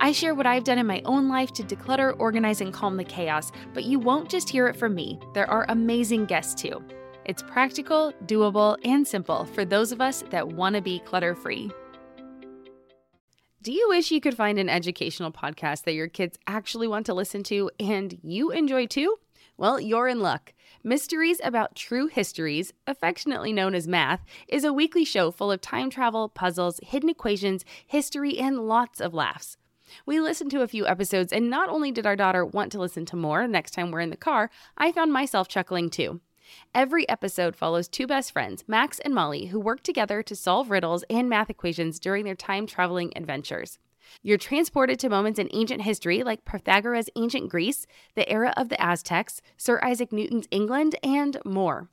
I 0.00 0.12
share 0.12 0.34
what 0.34 0.46
I've 0.46 0.62
done 0.62 0.78
in 0.78 0.86
my 0.86 1.02
own 1.04 1.28
life 1.28 1.52
to 1.54 1.64
declutter, 1.64 2.14
organize, 2.20 2.60
and 2.60 2.72
calm 2.72 2.96
the 2.96 3.04
chaos, 3.04 3.50
but 3.74 3.84
you 3.84 3.98
won't 3.98 4.30
just 4.30 4.48
hear 4.48 4.68
it 4.68 4.76
from 4.76 4.94
me. 4.94 5.18
There 5.34 5.50
are 5.50 5.66
amazing 5.68 6.26
guests 6.26 6.54
too. 6.54 6.84
It's 7.24 7.42
practical, 7.42 8.12
doable, 8.26 8.78
and 8.84 9.06
simple 9.06 9.44
for 9.44 9.64
those 9.64 9.90
of 9.90 10.00
us 10.00 10.22
that 10.30 10.46
want 10.46 10.76
to 10.76 10.82
be 10.82 11.00
clutter 11.00 11.34
free. 11.34 11.70
Do 13.60 13.72
you 13.72 13.88
wish 13.88 14.12
you 14.12 14.20
could 14.20 14.36
find 14.36 14.56
an 14.56 14.68
educational 14.68 15.32
podcast 15.32 15.82
that 15.82 15.94
your 15.94 16.06
kids 16.06 16.38
actually 16.46 16.86
want 16.86 17.06
to 17.06 17.14
listen 17.14 17.42
to 17.44 17.68
and 17.80 18.18
you 18.22 18.52
enjoy 18.52 18.86
too? 18.86 19.16
Well, 19.56 19.80
you're 19.80 20.06
in 20.06 20.20
luck. 20.20 20.54
Mysteries 20.84 21.40
About 21.42 21.74
True 21.74 22.06
Histories, 22.06 22.72
affectionately 22.86 23.52
known 23.52 23.74
as 23.74 23.88
Math, 23.88 24.24
is 24.46 24.62
a 24.62 24.72
weekly 24.72 25.04
show 25.04 25.32
full 25.32 25.50
of 25.50 25.60
time 25.60 25.90
travel, 25.90 26.28
puzzles, 26.28 26.78
hidden 26.84 27.08
equations, 27.08 27.64
history, 27.84 28.38
and 28.38 28.68
lots 28.68 29.00
of 29.00 29.12
laughs. 29.12 29.56
We 30.06 30.20
listened 30.20 30.50
to 30.52 30.62
a 30.62 30.68
few 30.68 30.86
episodes, 30.86 31.32
and 31.32 31.50
not 31.50 31.68
only 31.68 31.90
did 31.90 32.06
our 32.06 32.16
daughter 32.16 32.44
want 32.44 32.72
to 32.72 32.80
listen 32.80 33.04
to 33.06 33.16
more 33.16 33.46
next 33.46 33.72
time 33.72 33.90
we're 33.90 34.00
in 34.00 34.10
the 34.10 34.16
car, 34.16 34.50
I 34.76 34.92
found 34.92 35.12
myself 35.12 35.48
chuckling 35.48 35.90
too. 35.90 36.20
Every 36.74 37.08
episode 37.08 37.56
follows 37.56 37.88
two 37.88 38.06
best 38.06 38.32
friends, 38.32 38.64
Max 38.66 38.98
and 39.00 39.14
Molly, 39.14 39.46
who 39.46 39.60
work 39.60 39.82
together 39.82 40.22
to 40.22 40.34
solve 40.34 40.70
riddles 40.70 41.04
and 41.10 41.28
math 41.28 41.50
equations 41.50 41.98
during 41.98 42.24
their 42.24 42.34
time 42.34 42.66
traveling 42.66 43.12
adventures. 43.16 43.78
You're 44.22 44.38
transported 44.38 44.98
to 45.00 45.10
moments 45.10 45.38
in 45.38 45.50
ancient 45.52 45.82
history 45.82 46.22
like 46.22 46.44
Pythagoras' 46.44 47.10
ancient 47.16 47.50
Greece, 47.50 47.86
the 48.14 48.28
era 48.28 48.54
of 48.56 48.70
the 48.70 48.80
Aztecs, 48.80 49.42
Sir 49.56 49.80
Isaac 49.82 50.12
Newton's 50.12 50.48
England, 50.50 50.96
and 51.02 51.36
more. 51.44 51.88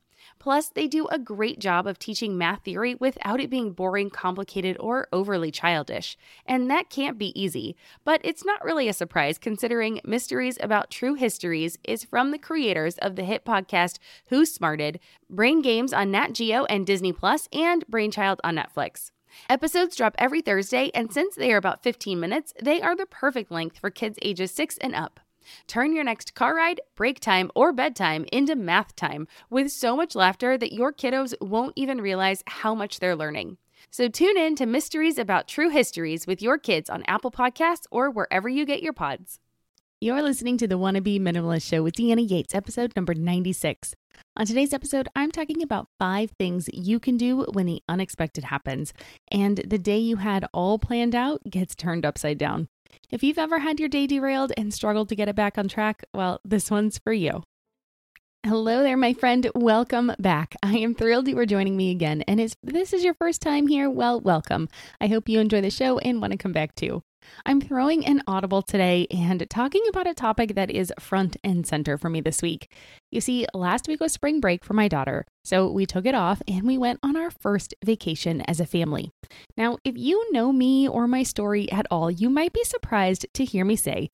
Plus, 0.46 0.70
they 0.70 0.86
do 0.86 1.08
a 1.08 1.18
great 1.18 1.58
job 1.58 1.88
of 1.88 1.98
teaching 1.98 2.38
math 2.38 2.64
theory 2.64 2.94
without 2.94 3.42
it 3.42 3.50
being 3.50 3.72
boring, 3.72 4.12
complicated, 4.12 4.78
or 4.80 5.08
overly 5.12 5.50
childish. 5.50 6.16
And 6.46 6.70
that 6.70 6.92
can't 6.92 7.18
be 7.18 7.34
easy. 7.34 7.76
But 8.04 8.22
it's 8.24 8.46
not 8.46 8.64
really 8.64 8.88
a 8.88 8.94
surprise 8.94 9.40
considering 9.40 10.02
Mysteries 10.06 10.60
About 10.62 10.92
True 10.92 11.16
Histories 11.16 11.80
is 11.84 12.04
from 12.04 12.30
the 12.30 12.38
creators 12.38 13.00
of 13.00 13.16
the 13.16 13.24
hit 13.24 13.44
podcast 13.44 13.98
Who 14.28 14.46
Smarted, 14.46 15.00
Brain 15.32 15.64
Games 15.64 15.92
on 15.92 16.12
Nat 16.12 16.34
Geo 16.34 16.66
and 16.66 16.86
Disney 16.86 17.12
Plus, 17.12 17.50
and 17.52 17.84
Brainchild 17.88 18.40
on 18.44 18.56
Netflix. 18.56 19.10
Episodes 19.50 19.96
drop 19.96 20.14
every 20.20 20.42
Thursday, 20.42 20.92
and 20.94 21.12
since 21.12 21.34
they 21.34 21.52
are 21.54 21.58
about 21.58 21.82
15 21.82 22.20
minutes, 22.20 22.54
they 22.62 22.84
are 22.84 22.96
the 22.96 23.08
perfect 23.08 23.50
length 23.50 23.80
for 23.80 23.90
kids 23.90 24.20
ages 24.22 24.52
6 24.52 24.78
and 24.78 24.94
up. 24.94 25.20
Turn 25.68 25.94
your 25.94 26.04
next 26.04 26.34
car 26.34 26.56
ride, 26.56 26.82
break 26.96 27.20
time, 27.20 27.52
or 27.56 27.72
bedtime 27.72 28.26
into 28.32 28.56
math 28.56 28.96
time 28.96 29.28
with 29.50 29.72
so 29.72 29.96
much 29.96 30.16
laughter 30.16 30.58
that 30.58 30.74
your 30.74 30.92
kiddos 30.92 31.34
won't 31.42 31.74
even 31.76 32.02
realize 32.02 32.44
how 32.48 32.76
much 32.76 33.00
they're 33.00 33.16
learning. 33.16 33.58
So 33.92 34.08
tune 34.08 34.38
in 34.38 34.56
to 34.56 34.66
Mysteries 34.66 35.18
About 35.18 35.48
True 35.48 35.70
Histories 35.70 36.28
with 36.28 36.42
your 36.42 36.58
kids 36.58 36.90
on 36.90 37.04
Apple 37.08 37.32
Podcasts 37.32 37.86
or 37.92 38.10
wherever 38.10 38.50
you 38.50 38.66
get 38.66 38.84
your 38.84 38.94
pods. 38.94 39.40
You're 40.02 40.22
listening 40.22 40.58
to 40.58 40.68
the 40.68 40.78
Wanna 40.78 41.02
Minimalist 41.02 41.68
Show 41.68 41.82
with 41.82 41.96
Deanna 41.96 42.30
Yates, 42.30 42.54
episode 42.54 42.94
number 42.96 43.14
96. 43.14 43.96
On 44.36 44.46
today's 44.46 44.74
episode, 44.74 45.08
I'm 45.16 45.32
talking 45.32 45.64
about 45.64 45.88
five 45.98 46.32
things 46.38 46.70
you 46.74 47.00
can 47.00 47.16
do 47.16 47.46
when 47.54 47.66
the 47.66 47.82
unexpected 47.88 48.44
happens 48.44 48.94
and 49.32 49.62
the 49.66 49.80
day 49.80 49.98
you 49.98 50.18
had 50.18 50.46
all 50.54 50.78
planned 50.78 51.16
out 51.16 51.42
gets 51.50 51.76
turned 51.76 52.06
upside 52.06 52.38
down. 52.38 52.68
If 53.12 53.24
you've 53.24 53.38
ever 53.38 53.60
had 53.60 53.80
your 53.80 53.90
day 53.90 54.08
derailed 54.08 54.52
and 54.58 54.74
struggled 54.74 55.10
to 55.10 55.16
get 55.16 55.30
it 55.30 55.36
back 55.36 55.58
on 55.58 55.68
track, 55.68 56.04
well, 56.14 56.40
this 56.44 56.72
one's 56.72 56.98
for 56.98 57.14
you. 57.14 57.44
Hello 58.46 58.84
there, 58.84 58.98
my 58.98 59.14
friend. 59.14 59.50
Welcome 59.56 60.12
back. 60.20 60.56
I 60.62 60.78
am 60.78 60.94
thrilled 60.94 61.28
you 61.28 61.38
are 61.40 61.46
joining 61.46 61.78
me 61.78 61.92
again. 61.92 62.24
And 62.28 62.40
if 62.40 62.54
this 62.62 62.94
is 62.94 63.04
your 63.04 63.16
first 63.16 63.42
time 63.42 63.68
here, 63.68 63.90
well, 63.90 64.20
welcome. 64.20 64.70
I 65.02 65.08
hope 65.08 65.30
you 65.30 65.40
enjoy 65.40 65.62
the 65.62 65.72
show 65.72 65.98
and 66.00 66.22
want 66.22 66.32
to 66.32 66.38
come 66.38 66.52
back 66.52 66.76
too. 66.76 67.02
I'm 67.46 67.62
throwing 67.62 68.06
an 68.06 68.22
audible 68.28 68.62
today 68.62 69.08
and 69.12 69.50
talking 69.50 69.84
about 69.90 70.08
a 70.08 70.14
topic 70.14 70.56
that 70.56 70.72
is 70.72 70.94
front 71.00 71.38
and 71.44 71.66
center 71.66 71.98
for 71.98 72.10
me 72.10 72.22
this 72.22 72.42
week. 72.42 72.72
You 73.12 73.22
see, 73.22 73.46
last 73.54 73.88
week 73.88 74.00
was 74.00 74.14
spring 74.14 74.40
break 74.40 74.64
for 74.64 74.74
my 74.74 74.88
daughter, 74.88 75.26
so 75.44 75.70
we 75.70 75.86
took 75.86 76.06
it 76.06 76.16
off 76.16 76.42
and 76.48 76.64
we 76.64 76.78
went 76.78 77.00
on 77.04 77.16
our 77.16 77.32
first 77.32 77.74
vacation 77.84 78.42
as 78.42 78.60
a 78.60 78.66
family. 78.66 79.12
Now, 79.58 79.78
if 79.84 79.98
you 79.98 80.32
know 80.32 80.52
me 80.52 80.88
or 80.88 81.08
my 81.08 81.24
story 81.24 81.72
at 81.72 81.88
all, 81.92 82.10
you 82.10 82.30
might 82.30 82.54
be 82.54 82.64
surprised 82.64 83.26
to 83.34 83.46
hear 83.46 83.66
me 83.66 83.76
say 83.76 84.10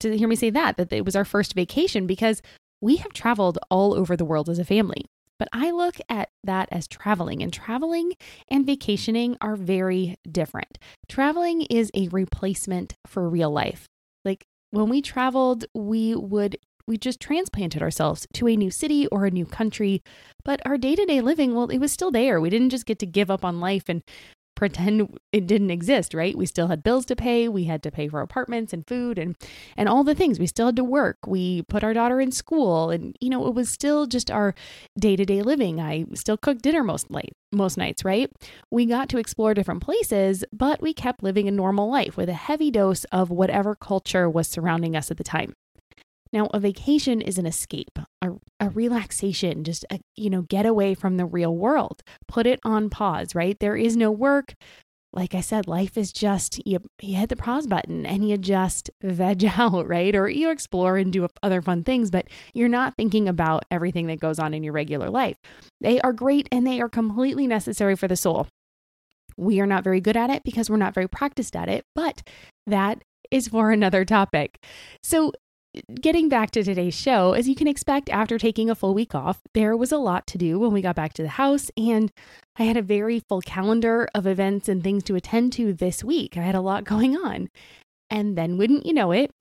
to 0.00 0.16
hear 0.16 0.28
me 0.28 0.36
say 0.36 0.50
that 0.50 0.76
that 0.76 0.92
it 0.92 1.04
was 1.04 1.16
our 1.16 1.24
first 1.24 1.54
vacation 1.54 2.06
because 2.06 2.42
we 2.80 2.96
have 2.96 3.12
traveled 3.12 3.58
all 3.70 3.94
over 3.94 4.16
the 4.16 4.24
world 4.24 4.48
as 4.48 4.58
a 4.58 4.64
family. 4.64 5.06
But 5.38 5.48
I 5.52 5.70
look 5.70 5.96
at 6.08 6.30
that 6.44 6.68
as 6.72 6.88
traveling, 6.88 7.42
and 7.42 7.52
traveling 7.52 8.12
and 8.48 8.64
vacationing 8.64 9.36
are 9.40 9.56
very 9.56 10.16
different. 10.30 10.78
Traveling 11.08 11.62
is 11.62 11.90
a 11.94 12.08
replacement 12.08 12.94
for 13.06 13.28
real 13.28 13.50
life. 13.50 13.86
Like 14.24 14.44
when 14.70 14.88
we 14.88 15.02
traveled, 15.02 15.66
we 15.74 16.14
would 16.14 16.56
we 16.88 16.96
just 16.96 17.20
transplanted 17.20 17.82
ourselves 17.82 18.26
to 18.34 18.46
a 18.46 18.56
new 18.56 18.70
city 18.70 19.08
or 19.08 19.26
a 19.26 19.30
new 19.30 19.44
country, 19.44 20.02
but 20.44 20.60
our 20.64 20.78
day 20.78 20.94
to 20.94 21.04
day 21.04 21.20
living, 21.20 21.54
well, 21.54 21.68
it 21.68 21.78
was 21.78 21.92
still 21.92 22.12
there. 22.12 22.40
We 22.40 22.50
didn't 22.50 22.70
just 22.70 22.86
get 22.86 23.00
to 23.00 23.06
give 23.06 23.30
up 23.30 23.44
on 23.44 23.60
life 23.60 23.88
and 23.88 24.02
pretend 24.56 25.16
it 25.32 25.46
didn't 25.46 25.70
exist, 25.70 26.14
right? 26.14 26.36
We 26.36 26.46
still 26.46 26.66
had 26.66 26.82
bills 26.82 27.06
to 27.06 27.16
pay, 27.16 27.48
we 27.48 27.64
had 27.64 27.82
to 27.84 27.92
pay 27.92 28.08
for 28.08 28.20
apartments 28.20 28.72
and 28.72 28.86
food 28.86 29.18
and 29.18 29.36
and 29.76 29.88
all 29.88 30.02
the 30.02 30.14
things. 30.14 30.40
We 30.40 30.48
still 30.48 30.66
had 30.66 30.76
to 30.76 30.84
work. 30.84 31.18
We 31.26 31.62
put 31.62 31.84
our 31.84 31.94
daughter 31.94 32.20
in 32.20 32.32
school 32.32 32.90
and 32.90 33.16
you 33.20 33.30
know, 33.30 33.46
it 33.46 33.54
was 33.54 33.68
still 33.68 34.06
just 34.06 34.30
our 34.30 34.54
day-to-day 34.98 35.42
living. 35.42 35.80
I 35.80 36.06
still 36.14 36.36
cooked 36.36 36.62
dinner 36.62 36.82
most 36.82 37.10
late 37.10 37.34
most 37.52 37.78
nights, 37.78 38.04
right? 38.04 38.30
We 38.70 38.86
got 38.86 39.08
to 39.10 39.18
explore 39.18 39.54
different 39.54 39.82
places, 39.82 40.44
but 40.52 40.82
we 40.82 40.92
kept 40.92 41.22
living 41.22 41.48
a 41.48 41.52
normal 41.52 41.88
life 41.90 42.16
with 42.16 42.28
a 42.28 42.34
heavy 42.34 42.70
dose 42.70 43.04
of 43.04 43.30
whatever 43.30 43.74
culture 43.74 44.28
was 44.28 44.48
surrounding 44.48 44.96
us 44.96 45.10
at 45.10 45.16
the 45.16 45.24
time. 45.24 45.54
Now, 46.32 46.48
a 46.52 46.60
vacation 46.60 47.20
is 47.20 47.38
an 47.38 47.46
escape, 47.46 47.98
a, 48.20 48.32
a 48.60 48.68
relaxation, 48.70 49.64
just 49.64 49.84
a, 49.90 50.00
you 50.16 50.30
know, 50.30 50.42
get 50.42 50.66
away 50.66 50.94
from 50.94 51.16
the 51.16 51.26
real 51.26 51.56
world. 51.56 52.02
Put 52.28 52.46
it 52.46 52.60
on 52.64 52.90
pause, 52.90 53.34
right? 53.34 53.58
There 53.58 53.76
is 53.76 53.96
no 53.96 54.10
work. 54.10 54.54
Like 55.12 55.34
I 55.34 55.40
said, 55.40 55.66
life 55.66 55.96
is 55.96 56.12
just 56.12 56.60
you, 56.66 56.78
you 57.00 57.16
hit 57.16 57.30
the 57.30 57.36
pause 57.36 57.66
button 57.66 58.04
and 58.04 58.28
you 58.28 58.36
just 58.36 58.90
veg 59.02 59.44
out, 59.56 59.88
right? 59.88 60.14
Or 60.14 60.28
you 60.28 60.50
explore 60.50 60.96
and 60.96 61.12
do 61.12 61.26
other 61.42 61.62
fun 61.62 61.84
things, 61.84 62.10
but 62.10 62.28
you're 62.52 62.68
not 62.68 62.94
thinking 62.96 63.28
about 63.28 63.64
everything 63.70 64.08
that 64.08 64.20
goes 64.20 64.38
on 64.38 64.52
in 64.52 64.62
your 64.62 64.74
regular 64.74 65.08
life. 65.08 65.36
They 65.80 66.00
are 66.00 66.12
great 66.12 66.48
and 66.52 66.66
they 66.66 66.80
are 66.80 66.88
completely 66.88 67.46
necessary 67.46 67.96
for 67.96 68.08
the 68.08 68.16
soul. 68.16 68.48
We 69.38 69.60
are 69.60 69.66
not 69.66 69.84
very 69.84 70.00
good 70.00 70.16
at 70.16 70.30
it 70.30 70.42
because 70.44 70.68
we're 70.68 70.76
not 70.76 70.94
very 70.94 71.08
practiced 71.08 71.56
at 71.56 71.68
it, 71.68 71.84
but 71.94 72.22
that 72.66 73.02
is 73.30 73.48
for 73.48 73.70
another 73.70 74.04
topic. 74.04 74.62
So, 75.02 75.32
getting 76.00 76.28
back 76.28 76.50
to 76.52 76.62
today's 76.62 76.94
show, 76.94 77.32
as 77.32 77.48
you 77.48 77.54
can 77.54 77.68
expect 77.68 78.08
after 78.10 78.38
taking 78.38 78.70
a 78.70 78.74
full 78.74 78.94
week 78.94 79.14
off, 79.14 79.40
there 79.54 79.76
was 79.76 79.92
a 79.92 79.98
lot 79.98 80.26
to 80.28 80.38
do 80.38 80.58
when 80.58 80.72
we 80.72 80.82
got 80.82 80.96
back 80.96 81.12
to 81.14 81.22
the 81.22 81.28
house, 81.28 81.70
and 81.76 82.10
I 82.58 82.64
had 82.64 82.76
a 82.76 82.82
very 82.82 83.20
full 83.28 83.40
calendar 83.40 84.08
of 84.14 84.26
events 84.26 84.68
and 84.68 84.82
things 84.82 85.04
to 85.04 85.14
attend 85.14 85.52
to 85.54 85.72
this 85.72 86.02
week. 86.02 86.36
I 86.36 86.42
had 86.42 86.54
a 86.54 86.60
lot 86.60 86.84
going 86.84 87.16
on. 87.16 87.48
And 88.08 88.36
then, 88.36 88.56
wouldn't 88.56 88.86
you 88.86 88.92
know 88.92 89.12
it, 89.12 89.32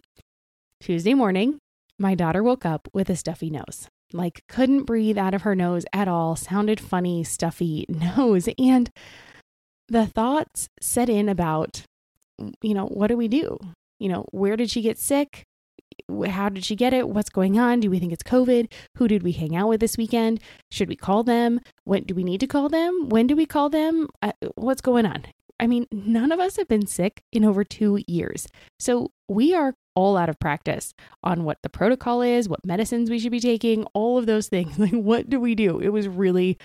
Tuesday 0.82 1.14
morning, 1.14 1.60
my 2.00 2.16
daughter 2.16 2.44
woke 2.44 2.66
up 2.66 2.88
with 2.94 3.10
a 3.10 3.16
stuffy 3.16 3.50
nose. 3.50 3.88
Like, 4.12 4.44
couldn't 4.48 4.84
breathe 4.84 5.18
out 5.18 5.34
of 5.34 5.44
her 5.44 5.56
nose 5.56 5.86
at 5.94 6.08
all, 6.08 6.36
sounded 6.36 6.80
funny, 6.80 7.24
stuffy 7.24 7.86
nose. 7.90 8.50
And 8.58 8.90
the 9.88 10.06
thoughts 10.06 10.68
set 10.82 11.10
in 11.10 11.30
about, 11.30 11.84
you 12.62 12.74
know, 12.74 12.88
what 12.88 13.08
do 13.08 13.18
we 13.18 13.28
do? 13.28 13.60
You 14.00 14.10
know, 14.10 14.26
where 14.32 14.58
did 14.58 14.70
she 14.70 14.82
get 14.82 14.98
sick? 14.98 15.44
How 16.28 16.50
did 16.50 16.64
she 16.64 16.76
get 16.76 16.94
it? 16.94 17.10
What's 17.10 17.30
going 17.30 17.60
on? 17.60 17.80
Do 17.80 17.90
we 17.90 18.00
think 18.00 18.14
it's 18.14 18.24
COVID? 18.24 18.72
Who 18.98 19.08
did 19.08 19.24
we 19.24 19.32
hang 19.32 19.56
out 19.56 19.70
with 19.70 19.80
this 19.80 19.98
weekend? 19.98 20.40
Should 20.72 20.90
we 20.90 20.96
call 20.96 21.24
them? 21.24 21.60
When 21.84 22.04
do 22.04 22.16
we 22.16 22.24
need 22.24 22.40
to 22.42 22.48
call 22.48 22.70
them? 22.70 23.10
When 23.10 23.28
do 23.28 23.36
we 23.36 23.46
call 23.46 23.70
them? 23.70 24.08
Uh, 24.22 24.32
what's 24.56 24.82
going 24.82 25.06
on? 25.06 25.26
I 25.60 25.68
mean, 25.68 25.88
none 25.92 26.32
of 26.32 26.40
us 26.40 26.58
have 26.58 26.68
been 26.68 26.86
sick 26.86 27.22
in 27.32 27.46
over 27.46 27.64
two 27.64 28.02
years. 28.08 28.48
So 28.80 29.12
we 29.30 29.54
are 29.54 29.74
all 29.96 30.18
out 30.18 30.30
of 30.30 30.38
practice 30.40 30.94
on 31.24 31.46
what 31.46 31.58
the 31.64 31.70
protocol 31.70 32.22
is, 32.22 32.50
what 32.50 32.66
medicines 32.66 33.10
we 33.10 33.18
should 33.18 33.32
be 33.32 33.40
taking, 33.40 33.86
all 33.94 34.18
of 34.18 34.26
those 34.26 34.48
things. 34.48 34.78
Like, 34.86 34.92
what 34.92 35.30
do 35.30 35.40
we 35.40 35.56
do? 35.56 35.80
It 35.80 35.90
was 35.90 36.08
really 36.08 36.58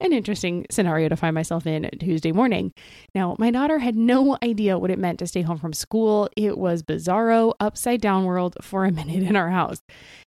an 0.00 0.12
interesting 0.12 0.66
scenario 0.70 1.08
to 1.08 1.16
find 1.16 1.34
myself 1.34 1.66
in 1.66 1.88
Tuesday 1.98 2.32
morning. 2.32 2.72
Now, 3.14 3.36
my 3.38 3.50
daughter 3.50 3.78
had 3.78 3.96
no 3.96 4.36
idea 4.42 4.78
what 4.78 4.90
it 4.90 4.98
meant 4.98 5.18
to 5.18 5.26
stay 5.26 5.42
home 5.42 5.58
from 5.58 5.72
school. 5.72 6.28
It 6.36 6.58
was 6.58 6.82
bizarro, 6.82 7.52
upside 7.60 8.00
down 8.00 8.24
world 8.24 8.56
for 8.62 8.84
a 8.84 8.92
minute 8.92 9.22
in 9.22 9.36
our 9.36 9.50
house. 9.50 9.78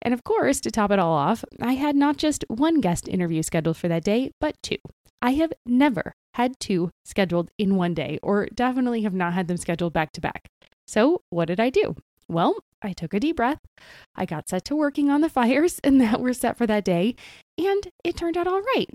And 0.02 0.14
of 0.14 0.24
course, 0.24 0.60
to 0.60 0.70
top 0.70 0.90
it 0.90 0.98
all 0.98 1.14
off, 1.14 1.44
I 1.60 1.74
had 1.74 1.96
not 1.96 2.16
just 2.16 2.44
one 2.48 2.80
guest 2.80 3.08
interview 3.08 3.42
scheduled 3.42 3.76
for 3.76 3.88
that 3.88 4.04
day, 4.04 4.30
but 4.40 4.56
two. 4.62 4.78
I 5.20 5.32
have 5.32 5.52
never 5.66 6.14
had 6.34 6.60
two 6.60 6.90
scheduled 7.04 7.50
in 7.58 7.74
one 7.74 7.94
day, 7.94 8.18
or 8.22 8.46
definitely 8.54 9.02
have 9.02 9.14
not 9.14 9.34
had 9.34 9.48
them 9.48 9.56
scheduled 9.56 9.92
back 9.92 10.12
to 10.12 10.20
back. 10.20 10.48
So, 10.86 11.22
what 11.30 11.46
did 11.46 11.58
I 11.58 11.70
do? 11.70 11.96
Well, 12.28 12.56
I 12.82 12.92
took 12.92 13.14
a 13.14 13.20
deep 13.20 13.36
breath. 13.36 13.58
I 14.14 14.24
got 14.24 14.48
set 14.48 14.64
to 14.66 14.76
working 14.76 15.10
on 15.10 15.20
the 15.20 15.28
fires 15.28 15.80
and 15.82 16.00
that 16.00 16.20
were 16.20 16.32
set 16.32 16.56
for 16.56 16.66
that 16.66 16.84
day, 16.84 17.16
and 17.56 17.88
it 18.04 18.16
turned 18.16 18.36
out 18.36 18.46
all 18.46 18.62
right. 18.76 18.88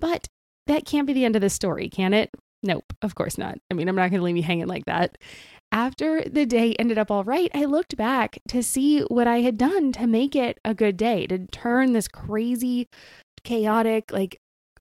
But 0.00 0.26
that 0.66 0.84
can't 0.84 1.06
be 1.06 1.12
the 1.12 1.24
end 1.24 1.36
of 1.36 1.42
the 1.42 1.50
story, 1.50 1.88
can 1.88 2.14
it? 2.14 2.30
Nope, 2.62 2.92
of 3.02 3.14
course 3.14 3.38
not. 3.38 3.58
I 3.70 3.74
mean, 3.74 3.88
I'm 3.88 3.96
not 3.96 4.10
going 4.10 4.20
to 4.20 4.24
leave 4.24 4.36
you 4.36 4.42
hanging 4.42 4.66
like 4.66 4.84
that. 4.86 5.16
After 5.72 6.22
the 6.22 6.46
day 6.46 6.74
ended 6.78 6.98
up 6.98 7.10
all 7.10 7.24
right, 7.24 7.50
I 7.54 7.64
looked 7.64 7.96
back 7.96 8.38
to 8.48 8.62
see 8.62 9.00
what 9.02 9.28
I 9.28 9.40
had 9.40 9.56
done 9.56 9.92
to 9.92 10.06
make 10.06 10.34
it 10.34 10.58
a 10.64 10.74
good 10.74 10.96
day, 10.96 11.26
to 11.28 11.46
turn 11.46 11.92
this 11.92 12.08
crazy, 12.08 12.88
chaotic, 13.44 14.10
like, 14.10 14.38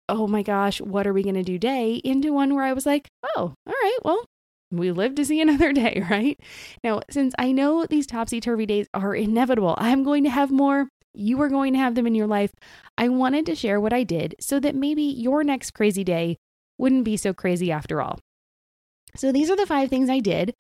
oh 0.10 0.28
my 0.28 0.42
gosh, 0.42 0.82
what 0.82 1.06
are 1.06 1.14
we 1.14 1.24
going 1.24 1.36
to 1.36 1.44
do 1.44 1.60
day 1.60 1.96
into 2.04 2.34
one 2.34 2.56
where 2.56 2.66
I 2.66 2.74
was 2.74 2.88
like, 2.88 3.08
oh, 3.24 3.54
all 3.68 3.74
right, 3.74 3.98
well, 4.04 4.26
we 4.72 4.92
live 4.92 5.16
to 5.16 5.26
see 5.26 5.42
another 5.42 5.72
day, 5.74 6.04
right? 6.10 6.40
Now, 6.84 7.02
since 7.10 7.34
I 7.38 7.52
know 7.52 7.86
these 7.86 8.08
topsy 8.08 8.40
turvy 8.40 8.66
days 8.66 8.88
are 8.94 9.16
inevitable, 9.16 9.76
I'm 9.78 10.04
going 10.04 10.24
to 10.24 10.30
have 10.30 10.52
more. 10.52 10.90
You 11.14 11.42
are 11.42 11.50
going 11.50 11.74
to 11.74 11.80
have 11.80 11.96
them 11.96 12.08
in 12.08 12.16
your 12.16 12.28
life. 12.28 12.52
I 12.98 13.10
wanted 13.10 13.46
to 13.48 13.56
share 13.56 13.80
what 13.80 13.94
I 13.94 14.04
did 14.04 14.36
so 14.40 14.60
that 14.60 14.76
maybe 14.76 15.04
your 15.04 15.44
next 15.44 15.72
crazy 15.72 16.04
day 16.04 16.38
wouldn't 16.78 17.04
be 17.04 17.18
so 17.18 17.34
crazy 17.34 17.72
after 17.72 18.02
all. 18.02 18.20
So, 19.16 19.32
these 19.32 19.50
are 19.50 19.56
the 19.56 19.66
five 19.66 19.90
things 19.90 20.08
I 20.08 20.20
did, 20.20 20.54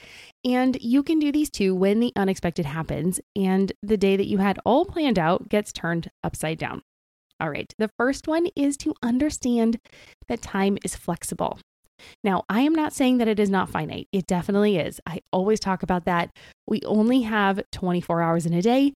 and 0.43 0.75
you 0.81 1.03
can 1.03 1.19
do 1.19 1.31
these 1.31 1.51
too 1.51 1.75
when 1.75 1.99
the 1.99 2.11
unexpected 2.15 2.65
happens 2.65 3.19
and 3.35 3.71
the 3.83 3.95
day 3.97 4.17
that 4.17 4.25
you 4.25 4.39
had 4.39 4.57
all 4.65 4.85
planned 4.85 5.19
out 5.19 5.49
gets 5.49 5.71
turned 5.71 6.09
upside 6.23 6.57
down. 6.57 6.81
All 7.39 7.51
right, 7.51 7.71
the 7.77 7.91
first 7.95 8.27
one 8.27 8.47
is 8.55 8.75
to 8.77 8.95
understand 9.03 9.77
that 10.27 10.41
time 10.41 10.79
is 10.83 10.95
flexible. 10.95 11.59
Now, 12.23 12.43
I 12.49 12.61
am 12.61 12.73
not 12.73 12.93
saying 12.93 13.17
that 13.19 13.27
it 13.27 13.39
is 13.39 13.49
not 13.49 13.69
finite. 13.69 14.07
It 14.11 14.25
definitely 14.25 14.77
is. 14.77 14.99
I 15.05 15.19
always 15.31 15.59
talk 15.59 15.83
about 15.83 16.05
that. 16.05 16.31
We 16.67 16.81
only 16.85 17.21
have 17.21 17.61
24 17.71 18.21
hours 18.21 18.45
in 18.45 18.53
a 18.53 18.61
day. 18.61 18.93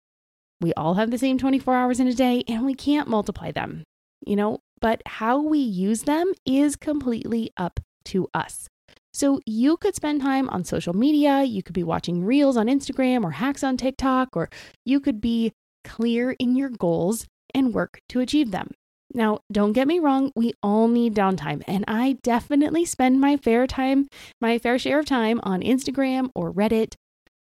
We 0.62 0.74
all 0.74 0.96
have 0.96 1.12
the 1.12 1.18
same 1.18 1.38
24 1.38 1.76
hours 1.76 2.00
in 2.00 2.08
a 2.08 2.14
day, 2.14 2.44
and 2.48 2.66
we 2.66 2.74
can't 2.74 3.08
multiply 3.08 3.52
them, 3.52 3.84
you 4.26 4.36
know, 4.36 4.60
but 4.82 5.02
how 5.06 5.42
we 5.42 5.60
use 5.60 6.04
them 6.04 6.34
is 6.46 6.76
completely 6.76 7.52
up 7.58 7.80
to 8.06 8.28
us. 8.34 8.68
So 9.14 9.40
you 9.46 9.78
could 9.78 9.96
spend 9.96 10.22
time 10.22 10.50
on 10.50 10.64
social 10.64 10.94
media, 10.94 11.44
you 11.44 11.64
could 11.64 11.74
be 11.74 11.84
watching 11.84 12.24
reels 12.24 12.58
on 12.58 12.68
Instagram 12.68 13.24
or 13.24 13.32
hacks 13.32 13.64
on 13.64 13.78
TikTok, 13.78 14.36
or 14.36 14.50
you 14.86 15.00
could 15.00 15.20
be 15.20 15.54
clear 15.84 16.32
in 16.32 16.56
your 16.56 16.70
goals 16.70 17.26
and 17.54 17.74
work 17.74 18.02
to 18.10 18.20
achieve 18.20 18.52
them. 18.52 18.72
Now, 19.14 19.40
don't 19.52 19.74
get 19.74 19.88
me 19.88 19.98
wrong, 19.98 20.32
we 20.36 20.54
all 20.62 20.88
need 20.88 21.16
downtime, 21.16 21.64
and 21.68 21.84
I 21.88 22.18
definitely 22.22 22.86
spend 22.86 23.20
my 23.20 23.38
fair 23.38 23.66
time, 23.66 24.08
my 24.40 24.60
fair 24.60 24.78
share 24.78 25.00
of 25.00 25.06
time 25.06 25.40
on 25.42 25.62
Instagram 25.62 26.30
or 26.36 26.54
Reddit, 26.54 26.94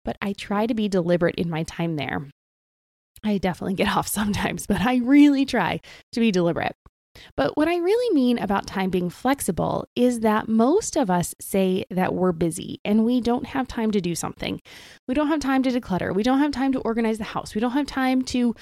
but 0.03 0.17
I 0.21 0.33
try 0.33 0.67
to 0.67 0.75
be 0.75 0.88
deliberate 0.88 1.35
in 1.35 1.50
my 1.50 1.63
time 1.63 1.95
there. 1.95 2.29
I 3.23 3.38
definitely 3.38 3.75
get 3.75 3.88
off 3.95 4.07
sometimes, 4.07 4.67
but 4.67 4.81
I 4.81 4.97
really 4.97 5.45
try 5.45 5.81
to 6.12 6.19
be 6.19 6.31
deliberate. 6.31 6.75
But 7.35 7.56
what 7.56 7.67
I 7.67 7.77
really 7.77 8.13
mean 8.13 8.38
about 8.38 8.67
time 8.67 8.89
being 8.89 9.09
flexible 9.09 9.88
is 9.95 10.21
that 10.21 10.47
most 10.47 10.95
of 10.95 11.09
us 11.09 11.33
say 11.39 11.85
that 11.89 12.13
we're 12.13 12.31
busy 12.31 12.79
and 12.83 13.06
we 13.06 13.21
don't 13.21 13.47
have 13.47 13.67
time 13.67 13.91
to 13.91 14.01
do 14.01 14.15
something. 14.15 14.62
We 15.07 15.13
don't 15.13 15.27
have 15.27 15.39
time 15.39 15.63
to 15.63 15.69
declutter. 15.71 16.13
We 16.13 16.23
don't 16.23 16.39
have 16.39 16.51
time 16.51 16.73
to 16.73 16.79
organize 16.79 17.17
the 17.17 17.23
house. 17.23 17.56
We 17.56 17.62
don't 17.62 17.71
have 17.71 17.88
time 17.88 18.21
to, 18.23 18.53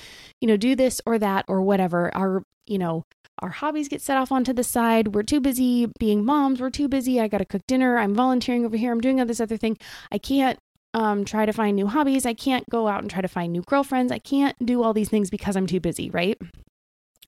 you 0.41 0.47
know, 0.47 0.57
do 0.57 0.75
this 0.75 1.01
or 1.05 1.17
that 1.19 1.45
or 1.47 1.61
whatever. 1.61 2.15
Our, 2.15 2.43
you 2.67 2.77
know, 2.77 3.05
our 3.39 3.49
hobbies 3.49 3.89
get 3.89 4.01
set 4.01 4.17
off 4.17 4.31
onto 4.31 4.53
the 4.53 4.63
side. 4.63 5.15
We're 5.15 5.23
too 5.23 5.41
busy 5.41 5.87
being 5.99 6.23
moms. 6.23 6.61
We're 6.61 6.69
too 6.69 6.87
busy. 6.87 7.19
I 7.19 7.27
got 7.27 7.39
to 7.39 7.45
cook 7.45 7.63
dinner. 7.67 7.97
I'm 7.97 8.13
volunteering 8.13 8.65
over 8.65 8.77
here. 8.77 8.91
I'm 8.91 9.01
doing 9.01 9.19
all 9.19 9.25
this 9.25 9.41
other 9.41 9.57
thing. 9.57 9.77
I 10.11 10.17
can't 10.17 10.59
um, 10.93 11.25
try 11.25 11.45
to 11.45 11.53
find 11.53 11.75
new 11.75 11.87
hobbies. 11.87 12.25
I 12.25 12.33
can't 12.33 12.69
go 12.69 12.87
out 12.87 13.01
and 13.01 13.09
try 13.09 13.21
to 13.21 13.27
find 13.27 13.51
new 13.51 13.63
girlfriends. 13.63 14.11
I 14.11 14.19
can't 14.19 14.55
do 14.63 14.83
all 14.83 14.93
these 14.93 15.09
things 15.09 15.29
because 15.29 15.55
I'm 15.55 15.67
too 15.67 15.79
busy, 15.79 16.09
right? 16.09 16.39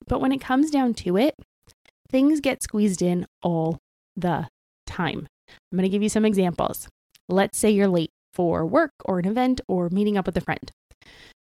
But 0.06 0.20
when 0.20 0.32
it 0.32 0.40
comes 0.40 0.70
down 0.70 0.94
to 0.94 1.16
it, 1.16 1.34
things 2.10 2.40
get 2.40 2.62
squeezed 2.62 3.02
in 3.02 3.26
all 3.42 3.78
the 4.16 4.48
time. 4.86 5.26
I'm 5.48 5.76
going 5.76 5.82
to 5.82 5.88
give 5.88 6.02
you 6.02 6.08
some 6.08 6.24
examples. 6.24 6.88
Let's 7.28 7.58
say 7.58 7.70
you're 7.70 7.88
late 7.88 8.10
for 8.32 8.64
work 8.64 8.92
or 9.04 9.18
an 9.18 9.26
event 9.26 9.60
or 9.66 9.88
meeting 9.90 10.16
up 10.16 10.26
with 10.26 10.36
a 10.36 10.40
friend. 10.40 10.70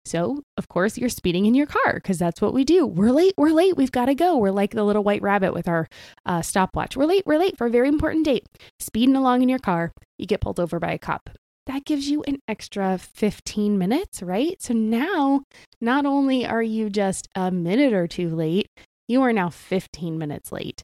So, 0.05 0.43
of 0.57 0.67
course, 0.67 0.97
you're 0.97 1.09
speeding 1.09 1.45
in 1.45 1.55
your 1.55 1.65
car 1.65 1.95
because 1.95 2.19
that's 2.19 2.39
what 2.39 2.53
we 2.53 2.63
do. 2.63 2.85
We're 2.85 3.11
late, 3.11 3.33
we're 3.37 3.49
late, 3.49 3.75
we've 3.75 3.91
got 3.91 4.05
to 4.05 4.13
go. 4.13 4.37
We're 4.37 4.51
like 4.51 4.71
the 4.71 4.83
little 4.83 5.03
white 5.03 5.23
rabbit 5.23 5.53
with 5.53 5.67
our 5.67 5.87
uh, 6.25 6.43
stopwatch. 6.43 6.95
We're 6.95 7.05
late, 7.05 7.23
we're 7.25 7.39
late 7.39 7.57
for 7.57 7.65
a 7.67 7.71
very 7.71 7.87
important 7.87 8.25
date. 8.25 8.45
Speeding 8.79 9.15
along 9.15 9.41
in 9.41 9.49
your 9.49 9.59
car, 9.59 9.91
you 10.19 10.27
get 10.27 10.41
pulled 10.41 10.59
over 10.59 10.79
by 10.79 10.91
a 10.91 10.99
cop 10.99 11.31
that 11.67 11.85
gives 11.85 12.09
you 12.09 12.23
an 12.27 12.39
extra 12.47 12.97
15 12.97 13.77
minutes, 13.77 14.21
right? 14.21 14.61
So 14.61 14.73
now, 14.73 15.43
not 15.81 16.05
only 16.05 16.45
are 16.45 16.63
you 16.63 16.89
just 16.89 17.27
a 17.35 17.51
minute 17.51 17.93
or 17.93 18.07
two 18.07 18.35
late, 18.35 18.67
you 19.07 19.21
are 19.21 19.33
now 19.33 19.49
15 19.49 20.17
minutes 20.17 20.51
late. 20.51 20.83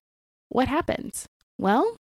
What 0.49 0.67
happens? 0.67 1.27
Well, 1.57 1.95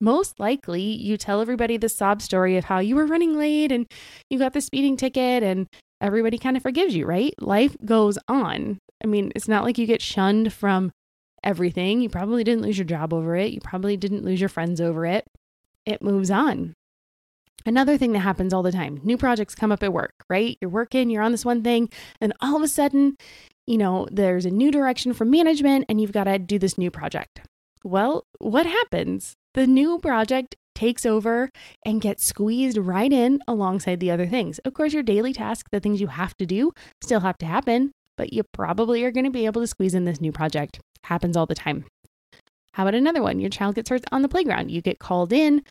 most 0.00 0.40
likely 0.40 0.82
you 0.82 1.16
tell 1.16 1.40
everybody 1.40 1.76
the 1.76 1.88
sob 1.88 2.20
story 2.20 2.56
of 2.56 2.64
how 2.64 2.78
you 2.78 2.96
were 2.96 3.06
running 3.06 3.36
late 3.36 3.72
and 3.72 3.86
you 4.28 4.38
got 4.38 4.52
the 4.52 4.60
speeding 4.60 4.96
ticket 4.96 5.42
and 5.42 5.66
everybody 6.00 6.38
kind 6.38 6.56
of 6.56 6.62
forgives 6.62 6.94
you, 6.94 7.06
right? 7.06 7.34
Life 7.40 7.76
goes 7.84 8.18
on. 8.28 8.78
I 9.02 9.06
mean, 9.06 9.32
it's 9.34 9.48
not 9.48 9.64
like 9.64 9.78
you 9.78 9.86
get 9.86 10.02
shunned 10.02 10.52
from 10.52 10.92
everything. 11.42 12.00
You 12.00 12.08
probably 12.08 12.44
didn't 12.44 12.62
lose 12.62 12.78
your 12.78 12.86
job 12.86 13.12
over 13.12 13.36
it. 13.36 13.52
You 13.52 13.60
probably 13.60 13.96
didn't 13.96 14.24
lose 14.24 14.40
your 14.40 14.48
friends 14.48 14.80
over 14.80 15.06
it. 15.06 15.24
It 15.86 16.02
moves 16.02 16.30
on. 16.30 16.74
Another 17.66 17.96
thing 17.96 18.12
that 18.12 18.20
happens 18.20 18.52
all 18.52 18.62
the 18.62 18.72
time 18.72 19.00
new 19.04 19.16
projects 19.16 19.54
come 19.54 19.72
up 19.72 19.82
at 19.82 19.92
work, 19.92 20.24
right? 20.28 20.58
You're 20.60 20.70
working, 20.70 21.10
you're 21.10 21.22
on 21.22 21.32
this 21.32 21.44
one 21.44 21.62
thing, 21.62 21.88
and 22.20 22.32
all 22.40 22.56
of 22.56 22.62
a 22.62 22.68
sudden, 22.68 23.16
you 23.66 23.78
know, 23.78 24.06
there's 24.10 24.44
a 24.44 24.50
new 24.50 24.70
direction 24.70 25.14
from 25.14 25.30
management 25.30 25.86
and 25.88 26.00
you've 26.00 26.12
got 26.12 26.24
to 26.24 26.38
do 26.38 26.58
this 26.58 26.76
new 26.76 26.90
project. 26.90 27.40
Well, 27.82 28.26
what 28.38 28.66
happens? 28.66 29.34
The 29.54 29.66
new 29.66 29.98
project 29.98 30.56
takes 30.74 31.06
over 31.06 31.50
and 31.86 32.00
gets 32.00 32.24
squeezed 32.24 32.76
right 32.76 33.12
in 33.12 33.40
alongside 33.46 34.00
the 34.00 34.10
other 34.10 34.26
things. 34.26 34.58
Of 34.60 34.74
course, 34.74 34.92
your 34.92 35.02
daily 35.02 35.32
tasks, 35.32 35.68
the 35.70 35.80
things 35.80 36.00
you 36.00 36.08
have 36.08 36.36
to 36.38 36.46
do, 36.46 36.72
still 37.02 37.20
have 37.20 37.38
to 37.38 37.46
happen, 37.46 37.92
but 38.16 38.32
you 38.32 38.42
probably 38.52 39.04
are 39.04 39.12
going 39.12 39.24
to 39.24 39.30
be 39.30 39.46
able 39.46 39.60
to 39.62 39.66
squeeze 39.66 39.94
in 39.94 40.04
this 40.04 40.20
new 40.20 40.32
project. 40.32 40.80
Happens 41.04 41.36
all 41.36 41.46
the 41.46 41.54
time. 41.54 41.84
How 42.72 42.82
about 42.82 42.96
another 42.96 43.22
one? 43.22 43.38
Your 43.38 43.50
child 43.50 43.76
gets 43.76 43.88
hurt 43.88 44.02
on 44.10 44.22
the 44.22 44.28
playground. 44.28 44.70
You 44.70 44.82
get 44.82 44.98
called 44.98 45.32
in. 45.32 45.62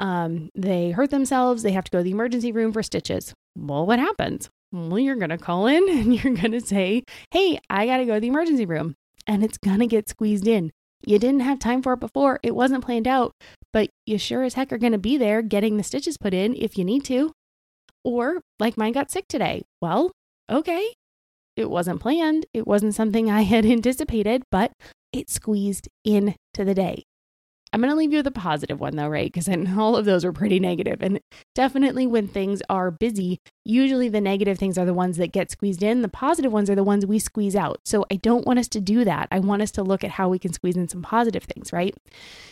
Um, 0.00 0.48
they 0.54 0.90
hurt 0.90 1.10
themselves. 1.10 1.62
They 1.62 1.72
have 1.72 1.84
to 1.84 1.90
go 1.90 1.98
to 1.98 2.04
the 2.04 2.10
emergency 2.10 2.50
room 2.50 2.72
for 2.72 2.82
stitches. 2.82 3.34
Well, 3.56 3.86
what 3.86 3.98
happens? 3.98 4.48
Well, 4.72 4.98
you're 4.98 5.16
going 5.16 5.30
to 5.30 5.38
call 5.38 5.66
in 5.66 5.88
and 5.90 6.14
you're 6.14 6.34
going 6.34 6.52
to 6.52 6.60
say, 6.60 7.04
Hey, 7.30 7.60
I 7.68 7.86
got 7.86 7.98
to 7.98 8.06
go 8.06 8.14
to 8.14 8.20
the 8.20 8.28
emergency 8.28 8.66
room. 8.66 8.94
And 9.26 9.44
it's 9.44 9.58
going 9.58 9.78
to 9.78 9.86
get 9.86 10.08
squeezed 10.08 10.48
in. 10.48 10.72
You 11.06 11.18
didn't 11.18 11.40
have 11.40 11.58
time 11.58 11.82
for 11.82 11.92
it 11.92 12.00
before. 12.00 12.40
It 12.42 12.54
wasn't 12.54 12.84
planned 12.84 13.06
out, 13.06 13.32
but 13.72 13.90
you 14.06 14.18
sure 14.18 14.42
as 14.42 14.54
heck 14.54 14.72
are 14.72 14.78
going 14.78 14.92
to 14.92 14.98
be 14.98 15.16
there 15.16 15.40
getting 15.42 15.76
the 15.76 15.82
stitches 15.82 16.16
put 16.18 16.34
in 16.34 16.54
if 16.56 16.76
you 16.76 16.84
need 16.84 17.04
to. 17.04 17.32
Or, 18.02 18.40
like 18.58 18.76
mine 18.76 18.92
got 18.92 19.10
sick 19.10 19.26
today. 19.28 19.62
Well, 19.80 20.10
okay. 20.50 20.94
It 21.56 21.70
wasn't 21.70 22.00
planned. 22.00 22.46
It 22.54 22.66
wasn't 22.66 22.94
something 22.94 23.30
I 23.30 23.42
had 23.42 23.66
anticipated, 23.66 24.42
but 24.50 24.72
it 25.12 25.30
squeezed 25.30 25.88
into 26.04 26.34
the 26.56 26.74
day. 26.74 27.04
I'm 27.72 27.80
going 27.80 27.90
to 27.90 27.96
leave 27.96 28.12
you 28.12 28.18
with 28.18 28.26
a 28.26 28.32
positive 28.32 28.80
one 28.80 28.96
though, 28.96 29.08
right? 29.08 29.32
Because 29.32 29.48
all 29.78 29.96
of 29.96 30.04
those 30.04 30.24
are 30.24 30.32
pretty 30.32 30.58
negative. 30.60 30.98
And 31.02 31.20
definitely 31.54 32.06
when 32.06 32.28
things 32.28 32.62
are 32.68 32.90
busy, 32.90 33.40
usually 33.64 34.08
the 34.08 34.20
negative 34.20 34.58
things 34.58 34.76
are 34.78 34.84
the 34.84 34.94
ones 34.94 35.16
that 35.18 35.32
get 35.32 35.50
squeezed 35.50 35.82
in. 35.82 36.02
The 36.02 36.08
positive 36.08 36.52
ones 36.52 36.68
are 36.70 36.74
the 36.74 36.84
ones 36.84 37.06
we 37.06 37.18
squeeze 37.18 37.56
out. 37.56 37.80
So 37.84 38.04
I 38.10 38.16
don't 38.16 38.46
want 38.46 38.58
us 38.58 38.68
to 38.68 38.80
do 38.80 39.04
that. 39.04 39.28
I 39.30 39.38
want 39.38 39.62
us 39.62 39.70
to 39.72 39.82
look 39.82 40.02
at 40.04 40.10
how 40.10 40.28
we 40.28 40.38
can 40.38 40.52
squeeze 40.52 40.76
in 40.76 40.88
some 40.88 41.02
positive 41.02 41.44
things, 41.44 41.72
right? 41.72 41.94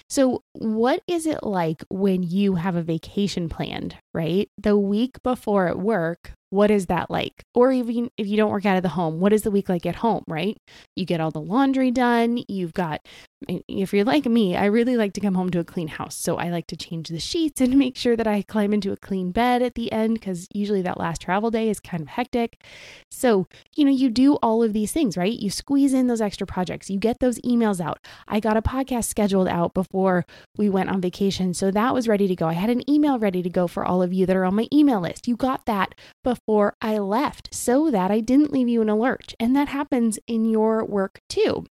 So, 0.08 0.42
what 0.52 1.02
is 1.06 1.26
it 1.26 1.42
like 1.42 1.84
when 1.90 2.22
you 2.22 2.54
have 2.54 2.76
a 2.76 2.82
vacation 2.82 3.48
planned, 3.48 3.96
right? 4.14 4.48
The 4.56 4.76
week 4.76 5.22
before 5.22 5.68
at 5.68 5.78
work, 5.78 6.32
what 6.50 6.70
is 6.70 6.86
that 6.86 7.10
like? 7.10 7.44
Or 7.54 7.72
even 7.72 8.10
if 8.16 8.26
you 8.26 8.36
don't 8.36 8.50
work 8.50 8.64
out 8.64 8.76
of 8.76 8.82
the 8.82 8.88
home, 8.90 9.20
what 9.20 9.32
is 9.32 9.42
the 9.42 9.50
week 9.50 9.68
like 9.68 9.84
at 9.84 9.96
home, 9.96 10.24
right? 10.26 10.56
You 10.96 11.04
get 11.04 11.20
all 11.20 11.30
the 11.30 11.40
laundry 11.40 11.90
done, 11.90 12.42
you've 12.48 12.72
got 12.72 13.06
if 13.46 13.94
you're 13.94 14.04
like 14.04 14.26
me, 14.26 14.56
I 14.56 14.64
really 14.64 14.96
like 14.96 15.12
to 15.12 15.20
come 15.20 15.34
home 15.34 15.50
to 15.50 15.60
a 15.60 15.64
clean 15.64 15.88
house. 15.88 16.16
So 16.16 16.36
I 16.36 16.50
like 16.50 16.66
to 16.68 16.76
change 16.76 17.08
the 17.08 17.20
sheets 17.20 17.60
and 17.60 17.78
make 17.78 17.96
sure 17.96 18.16
that 18.16 18.26
I 18.26 18.42
climb 18.42 18.72
into 18.72 18.92
a 18.92 18.96
clean 18.96 19.30
bed 19.30 19.62
at 19.62 19.74
the 19.74 19.92
end 19.92 20.14
because 20.14 20.48
usually 20.52 20.82
that 20.82 20.98
last 20.98 21.22
travel 21.22 21.50
day 21.50 21.68
is 21.68 21.78
kind 21.78 22.02
of 22.02 22.08
hectic. 22.08 22.62
So, 23.10 23.46
you 23.76 23.84
know, 23.84 23.92
you 23.92 24.10
do 24.10 24.34
all 24.36 24.62
of 24.62 24.72
these 24.72 24.92
things, 24.92 25.16
right? 25.16 25.32
You 25.32 25.50
squeeze 25.50 25.94
in 25.94 26.08
those 26.08 26.20
extra 26.20 26.46
projects, 26.46 26.90
you 26.90 26.98
get 26.98 27.20
those 27.20 27.38
emails 27.40 27.80
out. 27.80 27.98
I 28.26 28.40
got 28.40 28.56
a 28.56 28.62
podcast 28.62 29.04
scheduled 29.04 29.48
out 29.48 29.72
before 29.72 30.24
we 30.56 30.68
went 30.68 30.90
on 30.90 31.00
vacation. 31.00 31.54
So 31.54 31.70
that 31.70 31.94
was 31.94 32.08
ready 32.08 32.26
to 32.26 32.36
go. 32.36 32.46
I 32.46 32.54
had 32.54 32.70
an 32.70 32.88
email 32.90 33.18
ready 33.18 33.42
to 33.42 33.50
go 33.50 33.68
for 33.68 33.84
all 33.84 34.02
of 34.02 34.12
you 34.12 34.26
that 34.26 34.36
are 34.36 34.44
on 34.44 34.56
my 34.56 34.66
email 34.72 35.00
list. 35.00 35.28
You 35.28 35.36
got 35.36 35.66
that 35.66 35.94
before 36.24 36.74
I 36.82 36.98
left 36.98 37.54
so 37.54 37.90
that 37.90 38.10
I 38.10 38.20
didn't 38.20 38.52
leave 38.52 38.68
you 38.68 38.82
in 38.82 38.88
a 38.88 38.96
lurch. 38.96 39.34
And 39.38 39.54
that 39.54 39.68
happens 39.68 40.18
in 40.26 40.44
your 40.44 40.84
work 40.84 41.20
too. 41.28 41.64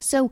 So, 0.00 0.30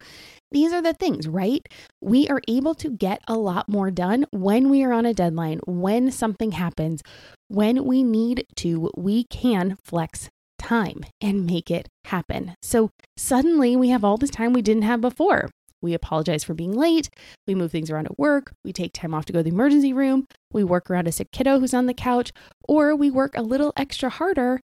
these 0.51 0.73
are 0.73 0.83
the 0.83 0.93
things, 0.93 1.27
right? 1.27 1.67
We 2.03 2.29
are 2.29 2.43
able 2.47 2.75
to 2.75 2.91
get 2.91 3.23
a 3.27 3.35
lot 3.35 3.69
more 3.69 3.91
done 3.91 4.27
when 4.31 4.69
we 4.69 4.85
are 4.85 4.93
on 4.93 5.07
a 5.07 5.15
deadline, 5.15 5.61
when 5.67 6.11
something 6.11 6.53
happens, 6.53 7.03
when 7.49 7.85
we 7.87 8.03
need 8.03 8.45
to, 8.57 8.91
we 8.97 9.25
can 9.25 9.79
flex 9.83 10.29
time 10.59 11.05
and 11.21 11.47
make 11.47 11.71
it 11.71 11.89
happen. 12.05 12.55
So, 12.63 12.91
suddenly 13.17 13.77
we 13.77 13.89
have 13.89 14.05
all 14.05 14.17
this 14.17 14.31
time 14.31 14.53
we 14.53 14.63
didn't 14.63 14.83
have 14.83 15.01
before. 15.01 15.49
We 15.83 15.95
apologize 15.95 16.45
for 16.45 16.55
being 16.55 16.73
late. 16.73 17.11
We 17.47 17.57
move 17.57 17.73
things 17.73 17.91
around 17.91 18.07
at 18.07 18.19
work. 18.19 18.53
We 18.65 18.73
take 18.73 18.93
time 18.93 19.13
off 19.13 19.25
to 19.27 19.33
go 19.33 19.41
to 19.41 19.43
the 19.43 19.51
emergency 19.51 19.93
room. 19.93 20.27
We 20.53 20.63
work 20.63 20.89
around 20.89 21.09
a 21.09 21.13
sick 21.13 21.33
kiddo 21.33 21.59
who's 21.59 21.75
on 21.75 21.87
the 21.87 21.95
couch, 21.95 22.31
or 22.69 22.95
we 22.95 23.11
work 23.11 23.37
a 23.37 23.43
little 23.43 23.73
extra 23.77 24.09
harder 24.09 24.61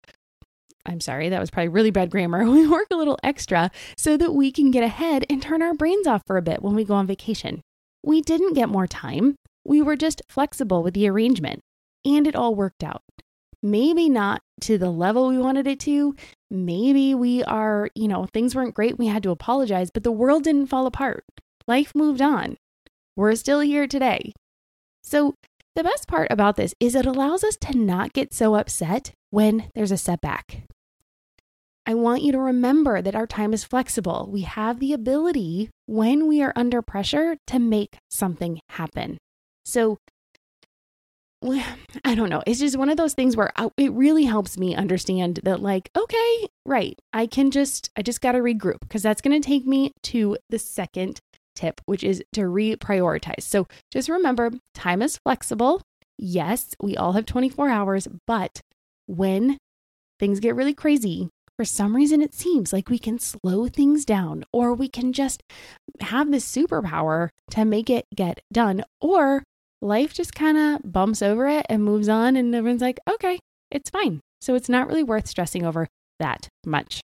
I'm 0.89 0.99
sorry, 0.99 1.29
that 1.29 1.39
was 1.39 1.51
probably 1.51 1.69
really 1.69 1.91
bad 1.91 2.09
grammar. 2.09 2.43
We 2.49 2.67
work 2.67 2.87
a 2.91 2.95
little 2.95 3.19
extra 3.23 3.69
so 3.95 4.17
that 4.17 4.33
we 4.33 4.51
can 4.51 4.71
get 4.71 4.83
ahead 4.83 5.23
and 5.29 5.41
turn 5.41 5.61
our 5.61 5.73
brains 5.73 6.07
off 6.07 6.23
for 6.25 6.35
a 6.35 6.41
bit 6.41 6.63
when 6.63 6.73
we 6.73 6.83
go 6.83 6.95
on 6.95 7.05
vacation. 7.05 7.61
We 8.03 8.21
didn't 8.21 8.53
get 8.53 8.69
more 8.69 8.87
time. 8.87 9.35
We 9.63 9.81
were 9.81 9.95
just 9.95 10.21
flexible 10.27 10.81
with 10.81 10.95
the 10.95 11.07
arrangement 11.07 11.61
and 12.03 12.25
it 12.25 12.35
all 12.35 12.55
worked 12.55 12.83
out. 12.83 13.03
Maybe 13.61 14.09
not 14.09 14.41
to 14.61 14.77
the 14.77 14.89
level 14.89 15.27
we 15.27 15.37
wanted 15.37 15.67
it 15.67 15.79
to. 15.81 16.15
Maybe 16.49 17.13
we 17.13 17.43
are, 17.43 17.89
you 17.93 18.07
know, 18.07 18.25
things 18.25 18.55
weren't 18.55 18.73
great. 18.73 18.97
We 18.97 19.07
had 19.07 19.21
to 19.23 19.31
apologize, 19.31 19.91
but 19.91 20.03
the 20.03 20.11
world 20.11 20.43
didn't 20.43 20.67
fall 20.67 20.87
apart. 20.87 21.23
Life 21.67 21.93
moved 21.93 22.21
on. 22.21 22.57
We're 23.15 23.35
still 23.35 23.59
here 23.59 23.85
today. 23.85 24.33
So, 25.03 25.35
the 25.75 25.83
best 25.83 26.07
part 26.07 26.31
about 26.31 26.55
this 26.55 26.73
is 26.79 26.95
it 26.95 27.05
allows 27.05 27.43
us 27.43 27.57
to 27.57 27.77
not 27.77 28.13
get 28.13 28.33
so 28.33 28.55
upset 28.55 29.11
when 29.29 29.69
there's 29.75 29.91
a 29.91 29.97
setback. 29.97 30.68
I 31.89 31.95
want 31.95 32.21
you 32.21 32.31
to 32.33 32.39
remember 32.39 33.01
that 33.01 33.15
our 33.15 33.25
time 33.25 33.51
is 33.51 33.63
flexible. 33.63 34.29
We 34.31 34.41
have 34.41 34.79
the 34.79 34.93
ability, 34.93 35.71
when 35.87 36.27
we 36.27 36.39
are 36.43 36.53
under 36.55 36.83
pressure, 36.83 37.37
to 37.47 37.57
make 37.57 37.97
something 38.11 38.59
happen. 38.69 39.17
So, 39.65 39.97
I 41.43 42.13
don't 42.13 42.29
know. 42.29 42.43
It's 42.45 42.59
just 42.59 42.77
one 42.77 42.89
of 42.89 42.97
those 42.97 43.15
things 43.15 43.35
where 43.35 43.51
uh, 43.55 43.71
it 43.75 43.91
really 43.93 44.25
helps 44.25 44.55
me 44.55 44.75
understand 44.75 45.39
that, 45.41 45.63
like, 45.63 45.89
okay, 45.97 46.47
right, 46.63 46.95
I 47.11 47.25
can 47.25 47.49
just, 47.49 47.89
I 47.97 48.03
just 48.03 48.21
got 48.21 48.33
to 48.33 48.37
regroup 48.37 48.81
because 48.81 49.01
that's 49.01 49.21
going 49.21 49.41
to 49.41 49.47
take 49.47 49.65
me 49.65 49.91
to 50.03 50.37
the 50.51 50.59
second 50.59 51.19
tip, 51.55 51.81
which 51.87 52.03
is 52.03 52.23
to 52.33 52.41
reprioritize. 52.41 53.41
So 53.41 53.67
just 53.91 54.09
remember 54.09 54.51
time 54.75 55.01
is 55.01 55.17
flexible. 55.17 55.81
Yes, 56.19 56.75
we 56.79 56.95
all 56.95 57.13
have 57.13 57.25
24 57.25 57.67
hours, 57.67 58.07
but 58.27 58.61
when 59.07 59.57
things 60.19 60.39
get 60.39 60.53
really 60.53 60.75
crazy, 60.75 61.29
for 61.59 61.65
some 61.65 61.93
reason 61.93 62.21
it 62.21 62.33
seems 62.33 62.71
like 62.71 62.87
we 62.87 62.97
can 62.97 63.19
slow 63.19 63.67
things 63.67 64.05
down 64.05 64.45
or 64.53 64.73
we 64.73 64.87
can 64.87 65.11
just 65.11 65.43
have 65.99 66.31
this 66.31 66.49
superpower 66.49 67.27
to 67.51 67.65
make 67.65 67.89
it 67.89 68.05
get 68.15 68.39
done 68.49 68.81
or 69.01 69.43
life 69.81 70.13
just 70.13 70.33
kind 70.33 70.57
of 70.57 70.89
bumps 70.89 71.21
over 71.21 71.49
it 71.49 71.65
and 71.67 71.83
moves 71.83 72.07
on 72.07 72.37
and 72.37 72.55
everyone's 72.55 72.79
like 72.79 72.97
okay 73.09 73.39
it's 73.71 73.89
fine. 73.89 74.21
So 74.39 74.55
it's 74.55 74.69
not 74.69 74.87
really 74.87 75.03
worth 75.03 75.27
stressing 75.27 75.65
over 75.65 75.89
that 76.17 76.47
much. 76.65 77.01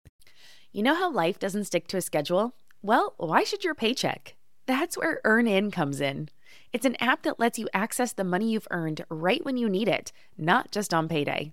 You 0.73 0.83
know 0.83 0.95
how 0.95 1.13
life 1.13 1.39
doesn't 1.39 1.65
stick 1.65 1.87
to 1.89 1.99
a 1.99 2.01
schedule? 2.01 2.55
Well 2.81 3.13
why 3.19 3.45
should 3.45 3.65
your 3.65 3.75
paycheck? 3.75 4.35
That's 4.65 4.97
where 4.97 5.21
EarnIn 5.27 5.71
comes 5.71 6.01
in. 6.01 6.31
It's 6.73 6.87
an 6.87 6.97
app 7.01 7.21
that 7.25 7.39
lets 7.39 7.59
you 7.59 7.69
access 7.75 8.15
the 8.15 8.25
money 8.25 8.53
you've 8.53 8.69
earned 8.71 9.05
right 9.11 9.45
when 9.45 9.59
you 9.59 9.69
need 9.69 9.89
it 9.89 10.11
not 10.39 10.71
just 10.71 10.95
on 10.95 11.07
payday 11.07 11.53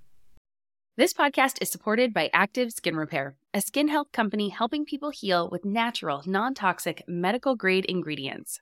This 0.97 1.13
podcast 1.13 1.59
is 1.61 1.69
supported 1.69 2.13
by 2.13 2.29
Active 2.33 2.73
Skin 2.73 2.97
Repair, 2.97 3.37
a 3.53 3.61
skin 3.61 3.87
health 3.87 4.11
company 4.11 4.49
helping 4.49 4.83
people 4.83 5.09
heal 5.09 5.47
with 5.49 5.63
natural, 5.63 6.21
non 6.25 6.53
toxic, 6.53 7.01
medical 7.07 7.55
grade 7.55 7.85
ingredients. 7.85 8.59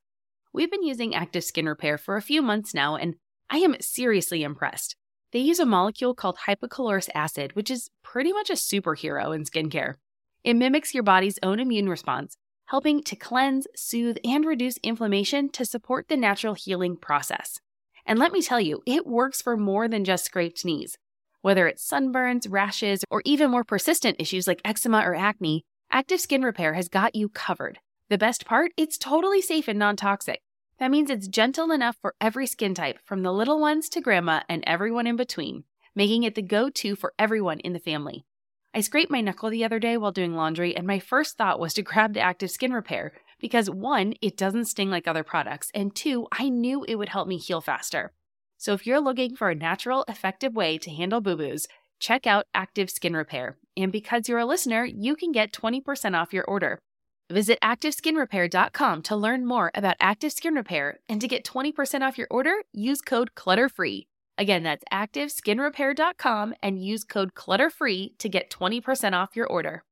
We've 0.54 0.70
been 0.70 0.84
using 0.84 1.16
Active 1.16 1.44
Skin 1.44 1.66
Repair 1.66 1.98
for 1.98 2.18
a 2.18 2.22
few 2.22 2.44
months 2.44 2.72
now, 2.72 2.96
and 2.96 3.16
I 3.50 3.58
am 3.58 3.76
seriously 3.82 4.44
impressed. 4.44 4.96
They 5.32 5.40
use 5.40 5.58
a 5.58 5.66
molecule 5.66 6.14
called 6.14 6.38
hypochlorous 6.48 7.10
acid, 7.16 7.56
which 7.56 7.72
is 7.72 7.90
pretty 8.04 8.32
much 8.32 8.52
a 8.52 8.54
superhero 8.54 9.36
in 9.36 9.44
skincare. 9.44 9.96
It 10.44 10.54
mimics 10.54 10.94
your 10.94 11.04
body's 11.04 11.40
own 11.42 11.60
immune 11.60 11.90
response, 11.90 12.38
helping 12.68 13.02
to 13.06 13.16
cleanse, 13.16 13.66
soothe, 13.76 14.20
and 14.24 14.46
reduce 14.46 14.78
inflammation 14.84 15.50
to 15.50 15.66
support 15.66 16.10
the 16.10 16.16
natural 16.16 16.54
healing 16.54 16.96
process. 16.96 17.60
And 18.06 18.20
let 18.20 18.32
me 18.32 18.44
tell 18.44 18.62
you, 18.62 18.84
it 18.86 19.08
works 19.08 19.42
for 19.42 19.58
more 19.58 19.88
than 19.88 20.06
just 20.06 20.26
scraped 20.26 20.64
knees. 20.64 20.96
Whether 21.42 21.68
it's 21.68 21.88
sunburns, 21.90 22.48
rashes, 22.50 23.06
or 23.10 23.22
even 23.24 23.50
more 23.50 23.64
persistent 23.64 24.18
issues 24.20 24.46
like 24.46 24.60
eczema 24.66 25.00
or 25.06 25.16
acne, 25.16 25.64
Active 25.90 26.20
Skin 26.20 26.44
Repair 26.44 26.74
has 26.74 26.90
got 26.90 27.16
you 27.16 27.30
covered. 27.30 27.80
The 28.10 28.18
best 28.18 28.46
part? 28.46 28.74
It's 28.76 28.98
totally 28.98 29.42
safe 29.42 29.70
and 29.70 29.80
non 29.80 29.96
toxic. 29.96 30.42
That 30.80 30.92
means 30.92 31.10
it's 31.10 31.30
gentle 31.30 31.72
enough 31.72 31.96
for 32.02 32.14
every 32.20 32.46
skin 32.46 32.74
type, 32.74 33.00
from 33.06 33.24
the 33.24 33.32
little 33.32 33.60
ones 33.60 33.88
to 33.90 34.02
grandma 34.02 34.42
and 34.50 34.66
everyone 34.68 35.08
in 35.08 35.16
between, 35.16 35.64
making 35.96 36.24
it 36.24 36.36
the 36.36 36.42
go 36.42 36.70
to 36.70 36.96
for 36.98 37.14
everyone 37.18 37.60
in 37.62 37.72
the 37.72 37.80
family. 37.80 38.26
I 38.74 38.82
scraped 38.82 39.10
my 39.10 39.22
knuckle 39.22 39.50
the 39.50 39.64
other 39.64 39.80
day 39.80 39.96
while 39.96 40.12
doing 40.12 40.36
laundry, 40.36 40.76
and 40.76 40.86
my 40.86 41.00
first 41.00 41.38
thought 41.38 41.60
was 41.60 41.74
to 41.76 41.82
grab 41.82 42.14
the 42.14 42.20
Active 42.20 42.52
Skin 42.52 42.74
Repair 42.74 43.14
because 43.40 43.70
one, 43.70 44.14
it 44.22 44.36
doesn't 44.36 44.66
sting 44.66 44.90
like 44.90 45.08
other 45.08 45.24
products, 45.24 45.72
and 45.74 45.96
two, 45.96 46.28
I 46.34 46.50
knew 46.50 46.84
it 46.84 46.96
would 46.96 47.10
help 47.10 47.30
me 47.30 47.38
heal 47.38 47.62
faster. 47.62 48.12
So 48.60 48.74
if 48.74 48.86
you're 48.86 49.00
looking 49.00 49.38
for 49.38 49.50
a 49.50 49.56
natural, 49.56 50.04
effective 50.10 50.54
way 50.54 50.78
to 50.80 50.92
handle 50.92 51.22
boo 51.22 51.38
boos, 51.38 51.66
check 52.00 52.28
out 52.28 52.46
Active 52.54 52.90
Skin 52.90 53.16
Repair. 53.16 53.58
And 53.78 53.90
because 53.90 54.28
you're 54.28 54.40
a 54.40 54.46
listener, 54.46 54.84
you 54.84 55.16
can 55.16 55.32
get 55.32 55.54
20% 55.54 56.14
off 56.14 56.34
your 56.34 56.44
order. 56.44 56.78
Visit 57.32 57.58
ActiveSkinRepair.com 57.64 59.02
to 59.04 59.16
learn 59.16 59.46
more 59.46 59.72
about 59.74 59.96
Active 60.02 60.34
Skin 60.34 60.56
Repair 60.56 61.00
and 61.08 61.22
to 61.22 61.28
get 61.28 61.46
20% 61.46 62.02
off 62.02 62.18
your 62.18 62.28
order, 62.30 62.56
use 62.74 63.02
code 63.02 63.34
CLUTTERFREE. 63.34 64.08
Again, 64.38 64.64
that's 64.64 64.84
ActiveSkinRepair.com 64.92 66.56
and 66.62 66.84
use 66.84 67.06
code 67.06 67.36
CLUTTERFREE 67.36 68.18
to 68.18 68.30
get 68.30 68.52
20% 68.52 69.14
off 69.14 69.38
your 69.38 69.48
order. 69.48 69.84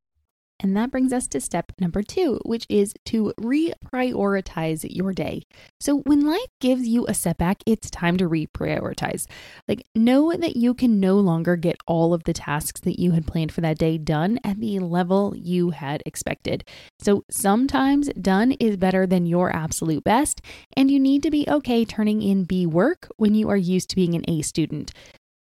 And 0.59 0.75
that 0.75 0.91
brings 0.91 1.13
us 1.13 1.27
to 1.27 1.39
step 1.39 1.71
number 1.79 2.01
two, 2.01 2.39
which 2.43 2.65
is 2.67 2.93
to 3.05 3.33
reprioritize 3.39 4.85
your 4.89 5.13
day. 5.13 5.43
So, 5.79 5.99
when 5.99 6.25
life 6.25 6.47
gives 6.59 6.87
you 6.87 7.05
a 7.07 7.13
setback, 7.13 7.61
it's 7.65 7.91
time 7.91 8.17
to 8.17 8.27
reprioritize. 8.27 9.27
Like, 9.67 9.85
know 9.93 10.35
that 10.35 10.55
you 10.55 10.73
can 10.73 10.99
no 10.99 11.17
longer 11.17 11.55
get 11.55 11.77
all 11.85 12.13
of 12.13 12.23
the 12.23 12.33
tasks 12.33 12.81
that 12.81 12.99
you 12.99 13.11
had 13.11 13.27
planned 13.27 13.51
for 13.51 13.61
that 13.61 13.77
day 13.77 13.97
done 13.97 14.39
at 14.43 14.59
the 14.59 14.79
level 14.79 15.33
you 15.35 15.69
had 15.69 16.01
expected. 16.05 16.63
So, 16.99 17.23
sometimes 17.29 18.09
done 18.19 18.53
is 18.53 18.77
better 18.77 19.05
than 19.05 19.27
your 19.27 19.55
absolute 19.55 20.03
best, 20.03 20.41
and 20.75 20.89
you 20.89 20.99
need 20.99 21.21
to 21.23 21.31
be 21.31 21.45
okay 21.47 21.85
turning 21.85 22.21
in 22.23 22.45
B 22.45 22.65
work 22.65 23.09
when 23.17 23.35
you 23.35 23.49
are 23.49 23.57
used 23.57 23.89
to 23.91 23.95
being 23.95 24.15
an 24.15 24.23
A 24.27 24.41
student. 24.41 24.91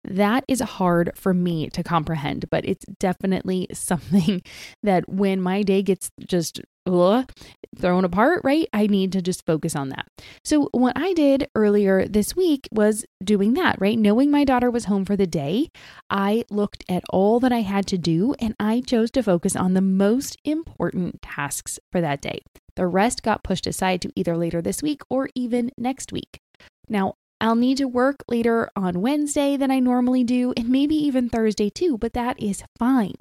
That 0.05 0.45
is 0.49 0.61
hard 0.61 1.13
for 1.15 1.33
me 1.33 1.69
to 1.71 1.83
comprehend, 1.83 2.51
but 2.51 2.65
it's 2.65 2.85
definitely 2.99 3.69
something 3.73 4.43
that 4.83 5.09
when 5.09 5.41
my 5.41 5.63
day 5.63 5.83
gets 5.83 6.11
just 6.27 6.61
ugh, 6.87 7.31
thrown 7.77 8.05
apart, 8.05 8.43
right? 8.45 8.69
I 8.73 8.87
need 8.87 9.13
to 9.13 9.23
just 9.23 9.47
focus 9.47 9.75
on 9.75 9.89
that. 9.89 10.07
So, 10.45 10.69
what 10.73 10.97
I 10.97 11.13
did 11.15 11.49
earlier 11.55 12.07
this 12.07 12.37
week 12.37 12.69
was 12.71 13.05
doing 13.23 13.55
that, 13.55 13.81
right? 13.81 13.99
Knowing 13.99 14.31
my 14.31 14.45
daughter 14.45 14.71
was 14.71 14.85
home 14.85 15.05
for 15.05 15.17
the 15.17 15.27
day, 15.27 15.71
I 16.11 16.45
looked 16.51 16.85
at 16.89 17.05
all 17.11 17.41
that 17.41 17.53
I 17.53 17.63
had 17.63 17.87
to 17.87 17.99
do 17.99 18.35
and 18.39 18.55
I 18.61 18.83
chose 18.83 19.11
to 19.13 19.23
focus 19.23 19.57
on 19.57 19.75
the 19.75 19.81
most 19.81 20.37
important 20.45 21.23
tasks 21.23 21.79
for 21.91 22.01
that 22.01 22.21
day. 22.21 22.41
The 22.77 22.87
rest 22.87 23.23
got 23.23 23.45
pushed 23.45 23.67
aside 23.67 24.03
to 24.03 24.13
either 24.17 24.37
later 24.37 24.61
this 24.61 24.83
week 24.83 25.03
or 25.09 25.29
even 25.35 25.71
next 25.79 26.13
week. 26.13 26.41
Now, 26.89 27.15
I'll 27.41 27.57
need 27.57 27.79
to 27.79 27.89
work 27.89 28.25
later 28.29 28.71
on 28.77 29.01
Wednesday 29.01 29.57
than 29.57 29.71
I 29.71 29.79
normally 29.79 30.25
do, 30.25 30.53
and 30.57 30.69
maybe 30.69 30.95
even 30.95 31.29
Thursday 31.29 31.71
too, 31.71 31.99
but 31.99 32.13
that 32.15 32.41
is 32.43 32.63
fine. 32.79 33.15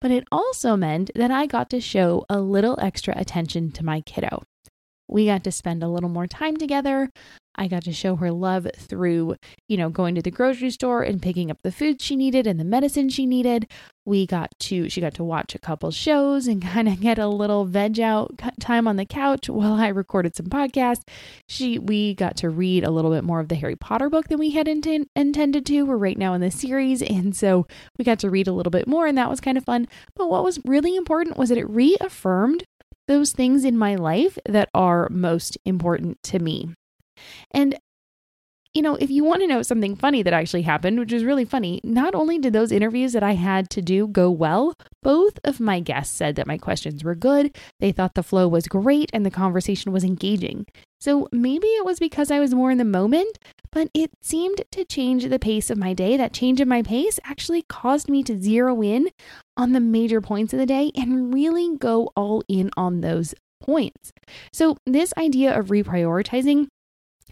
But 0.00 0.10
it 0.10 0.24
also 0.30 0.76
meant 0.76 1.10
that 1.14 1.30
I 1.30 1.46
got 1.46 1.70
to 1.70 1.80
show 1.80 2.24
a 2.28 2.40
little 2.40 2.78
extra 2.80 3.14
attention 3.16 3.72
to 3.72 3.84
my 3.84 4.00
kiddo. 4.00 4.44
We 5.08 5.26
got 5.26 5.44
to 5.44 5.52
spend 5.52 5.82
a 5.82 5.88
little 5.88 6.08
more 6.08 6.26
time 6.26 6.56
together. 6.56 7.10
I 7.56 7.68
got 7.68 7.84
to 7.84 7.92
show 7.92 8.16
her 8.16 8.32
love 8.32 8.66
through, 8.76 9.36
you 9.68 9.76
know, 9.76 9.88
going 9.88 10.14
to 10.16 10.22
the 10.22 10.30
grocery 10.30 10.70
store 10.70 11.02
and 11.02 11.22
picking 11.22 11.50
up 11.50 11.58
the 11.62 11.70
food 11.70 12.02
she 12.02 12.16
needed 12.16 12.46
and 12.46 12.58
the 12.58 12.64
medicine 12.64 13.08
she 13.08 13.26
needed. 13.26 13.68
We 14.04 14.26
got 14.26 14.50
to, 14.60 14.88
she 14.88 15.00
got 15.00 15.14
to 15.14 15.24
watch 15.24 15.54
a 15.54 15.60
couple 15.60 15.90
shows 15.90 16.48
and 16.48 16.60
kind 16.66 16.88
of 16.88 17.00
get 17.00 17.18
a 17.18 17.28
little 17.28 17.64
veg 17.64 18.00
out 18.00 18.40
time 18.58 18.88
on 18.88 18.96
the 18.96 19.06
couch 19.06 19.48
while 19.48 19.74
I 19.74 19.88
recorded 19.88 20.34
some 20.34 20.46
podcasts. 20.46 21.04
She, 21.48 21.78
we 21.78 22.14
got 22.14 22.36
to 22.38 22.50
read 22.50 22.82
a 22.82 22.90
little 22.90 23.12
bit 23.12 23.24
more 23.24 23.40
of 23.40 23.48
the 23.48 23.54
Harry 23.56 23.76
Potter 23.76 24.10
book 24.10 24.28
than 24.28 24.38
we 24.38 24.50
had 24.50 24.66
inten- 24.66 25.06
intended 25.14 25.64
to. 25.66 25.82
We're 25.82 25.96
right 25.96 26.18
now 26.18 26.34
in 26.34 26.40
the 26.40 26.50
series. 26.50 27.02
And 27.02 27.36
so 27.36 27.66
we 27.98 28.04
got 28.04 28.18
to 28.20 28.30
read 28.30 28.48
a 28.48 28.52
little 28.52 28.72
bit 28.72 28.88
more 28.88 29.06
and 29.06 29.16
that 29.16 29.30
was 29.30 29.40
kind 29.40 29.56
of 29.56 29.64
fun. 29.64 29.86
But 30.16 30.28
what 30.28 30.42
was 30.42 30.58
really 30.64 30.96
important 30.96 31.36
was 31.36 31.50
that 31.50 31.58
it 31.58 31.70
reaffirmed 31.70 32.64
those 33.06 33.32
things 33.32 33.64
in 33.64 33.76
my 33.76 33.94
life 33.94 34.38
that 34.46 34.68
are 34.74 35.08
most 35.10 35.58
important 35.64 36.22
to 36.24 36.38
me. 36.38 36.74
And 37.50 37.78
you 38.74 38.82
know, 38.82 38.96
if 38.96 39.08
you 39.08 39.22
want 39.22 39.40
to 39.40 39.46
know 39.46 39.62
something 39.62 39.94
funny 39.94 40.22
that 40.22 40.32
actually 40.32 40.62
happened, 40.62 40.98
which 40.98 41.12
was 41.12 41.24
really 41.24 41.44
funny, 41.44 41.80
not 41.84 42.14
only 42.14 42.38
did 42.38 42.52
those 42.52 42.72
interviews 42.72 43.12
that 43.12 43.22
I 43.22 43.34
had 43.34 43.70
to 43.70 43.80
do 43.80 44.08
go 44.08 44.30
well, 44.30 44.74
both 45.00 45.38
of 45.44 45.60
my 45.60 45.78
guests 45.78 46.14
said 46.16 46.34
that 46.36 46.48
my 46.48 46.58
questions 46.58 47.04
were 47.04 47.14
good. 47.14 47.56
They 47.78 47.92
thought 47.92 48.14
the 48.14 48.24
flow 48.24 48.48
was 48.48 48.66
great 48.66 49.10
and 49.12 49.24
the 49.24 49.30
conversation 49.30 49.92
was 49.92 50.02
engaging. 50.02 50.66
So 51.00 51.28
maybe 51.30 51.68
it 51.68 51.84
was 51.84 52.00
because 52.00 52.32
I 52.32 52.40
was 52.40 52.54
more 52.54 52.72
in 52.72 52.78
the 52.78 52.84
moment, 52.84 53.38
but 53.70 53.90
it 53.94 54.10
seemed 54.22 54.62
to 54.72 54.84
change 54.84 55.24
the 55.26 55.38
pace 55.38 55.70
of 55.70 55.78
my 55.78 55.92
day. 55.92 56.16
That 56.16 56.32
change 56.32 56.60
in 56.60 56.68
my 56.68 56.82
pace 56.82 57.20
actually 57.24 57.62
caused 57.68 58.08
me 58.08 58.24
to 58.24 58.40
zero 58.40 58.82
in 58.82 59.10
on 59.56 59.72
the 59.72 59.80
major 59.80 60.20
points 60.20 60.52
of 60.52 60.58
the 60.58 60.66
day 60.66 60.90
and 60.96 61.32
really 61.32 61.76
go 61.76 62.10
all 62.16 62.42
in 62.48 62.70
on 62.76 63.02
those 63.02 63.34
points. 63.62 64.12
So, 64.52 64.76
this 64.86 65.12
idea 65.16 65.58
of 65.58 65.66
reprioritizing 65.66 66.68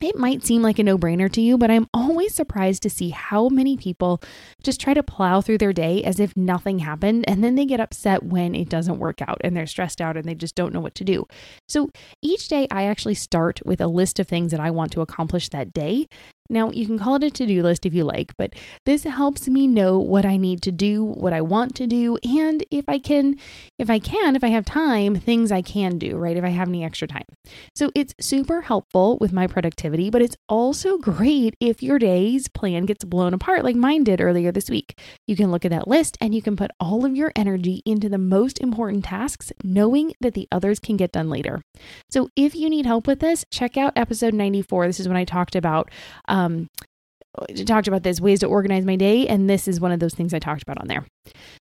it 0.05 0.17
might 0.17 0.45
seem 0.45 0.63
like 0.63 0.79
a 0.79 0.83
no 0.83 0.99
brainer 0.99 1.31
to 1.33 1.41
you, 1.41 1.59
but 1.59 1.71
I'm 1.71 1.89
always 1.93 2.35
surprised 2.35 2.83
to 2.83 2.91
see 2.91 3.11
how 3.11 3.49
many 3.49 3.77
people 3.77 4.23
just 4.63 4.81
try 4.81 4.95
to 4.95 5.03
plow 5.03 5.41
through 5.41 5.59
their 5.59 5.73
day 5.73 6.03
as 6.03 6.21
if 6.21 6.37
nothing 6.37 6.81
happened. 6.81 7.25
And 7.29 7.43
then 7.43 7.55
they 7.55 7.67
get 7.67 7.81
upset 7.81 8.23
when 8.23 8.55
it 8.55 8.69
doesn't 8.69 8.99
work 8.99 9.21
out 9.23 9.39
and 9.43 9.57
they're 9.57 9.67
stressed 9.67 10.01
out 10.01 10.17
and 10.17 10.27
they 10.27 10.35
just 10.35 10.55
don't 10.55 10.73
know 10.73 10.81
what 10.81 10.95
to 10.97 11.05
do. 11.05 11.27
So 11.69 11.91
each 12.21 12.49
day, 12.49 12.67
I 12.71 12.85
actually 12.85 13.15
start 13.15 13.61
with 13.65 13.81
a 13.81 13.87
list 13.87 14.19
of 14.19 14.29
things 14.29 14.51
that 14.51 14.61
I 14.61 14.71
want 14.71 14.93
to 14.93 15.01
accomplish 15.01 15.49
that 15.51 15.73
day. 15.73 16.09
Now, 16.53 16.71
you 16.71 16.87
can 16.87 16.99
call 16.99 17.17
it 17.17 17.25
a 17.25 17.31
to 17.31 17.47
do 17.47 17.63
list 17.63 17.87
if 17.87 17.95
you 17.95 18.05
like, 18.05 18.37
but 18.37 18.55
this 18.85 19.05
helps 19.05 19.49
me 19.49 19.67
know 19.67 19.99
what 19.99 20.27
I 20.27 20.37
need 20.37 20.61
to 20.63 20.71
do, 20.71 21.03
what 21.03 21.33
I 21.33 21.41
want 21.41 21.75
to 21.77 21.87
do, 21.87 22.19
and 22.23 22.65
if 22.71 22.85
I 22.89 22.99
can, 22.99 23.37
if 23.79 23.89
I 23.89 23.99
can, 23.99 24.37
if 24.37 24.45
I 24.45 24.49
have 24.49 24.67
time, 24.67 25.17
things 25.17 25.51
I 25.51 25.63
can 25.63 25.99
do, 25.99 26.17
right? 26.17 26.37
If 26.37 26.45
I 26.45 26.51
have 26.51 26.69
any 26.69 26.85
extra 26.85 27.09
time. 27.09 27.25
So 27.75 27.91
it's 27.95 28.15
super 28.21 28.61
helpful 28.61 29.17
with 29.19 29.33
my 29.33 29.47
productivity, 29.47 30.11
but 30.11 30.21
it's 30.21 30.37
also 30.49 30.99
great 30.99 31.57
if 31.59 31.83
your 31.83 31.99
day's 31.99 32.49
plan 32.49 32.85
gets 32.85 33.05
blown 33.05 33.33
apart 33.33 33.65
like 33.65 33.77
mine 33.77 34.05
did 34.05 34.21
earlier 34.21 34.53
this 34.53 34.69
week. 34.69 34.99
You 35.27 35.37
can 35.37 35.51
look 35.51 35.65
at 35.65 35.71
that 35.71 35.89
list 35.89 36.19
and 36.21 36.35
you 36.35 36.43
can 36.43 36.57
put 36.57 36.71
all 36.79 37.07
of 37.07 37.17
your 37.17 37.33
energy 37.35 37.83
into 37.87 38.09
the 38.09 38.19
most 38.19 38.61
important 38.61 39.05
tasks, 39.05 39.53
knowing 39.65 40.13
that 40.21 40.35
the 40.35 40.49
others 40.53 40.79
can 40.79 40.97
get 40.97 41.13
done 41.13 41.31
later. 41.31 41.63
So 42.11 42.29
if 42.37 42.55
you 42.55 42.69
need 42.69 42.85
help 42.85 43.07
with 43.07 43.21
this, 43.21 43.45
check 43.51 43.77
out 43.77 43.95
episode 43.97 44.35
94. 44.35 44.87
This 44.87 45.01
is 45.01 45.09
when 45.09 45.17
I 45.17 45.25
talked 45.25 45.57
about. 45.57 45.91
Um, 46.29 46.42
um, 46.45 46.69
talked 47.65 47.89
about 47.89 48.03
this 48.03 48.21
ways 48.21 48.41
to 48.41 48.47
organize 48.47 48.85
my 48.85 48.97
day, 48.97 49.27
and 49.27 49.49
this 49.49 49.67
is 49.67 49.81
one 49.81 49.93
of 49.93 50.01
those 50.01 50.15
things 50.15 50.35
I 50.35 50.39
talked 50.39 50.63
about 50.63 50.79
on 50.79 50.89
there. 50.89 51.07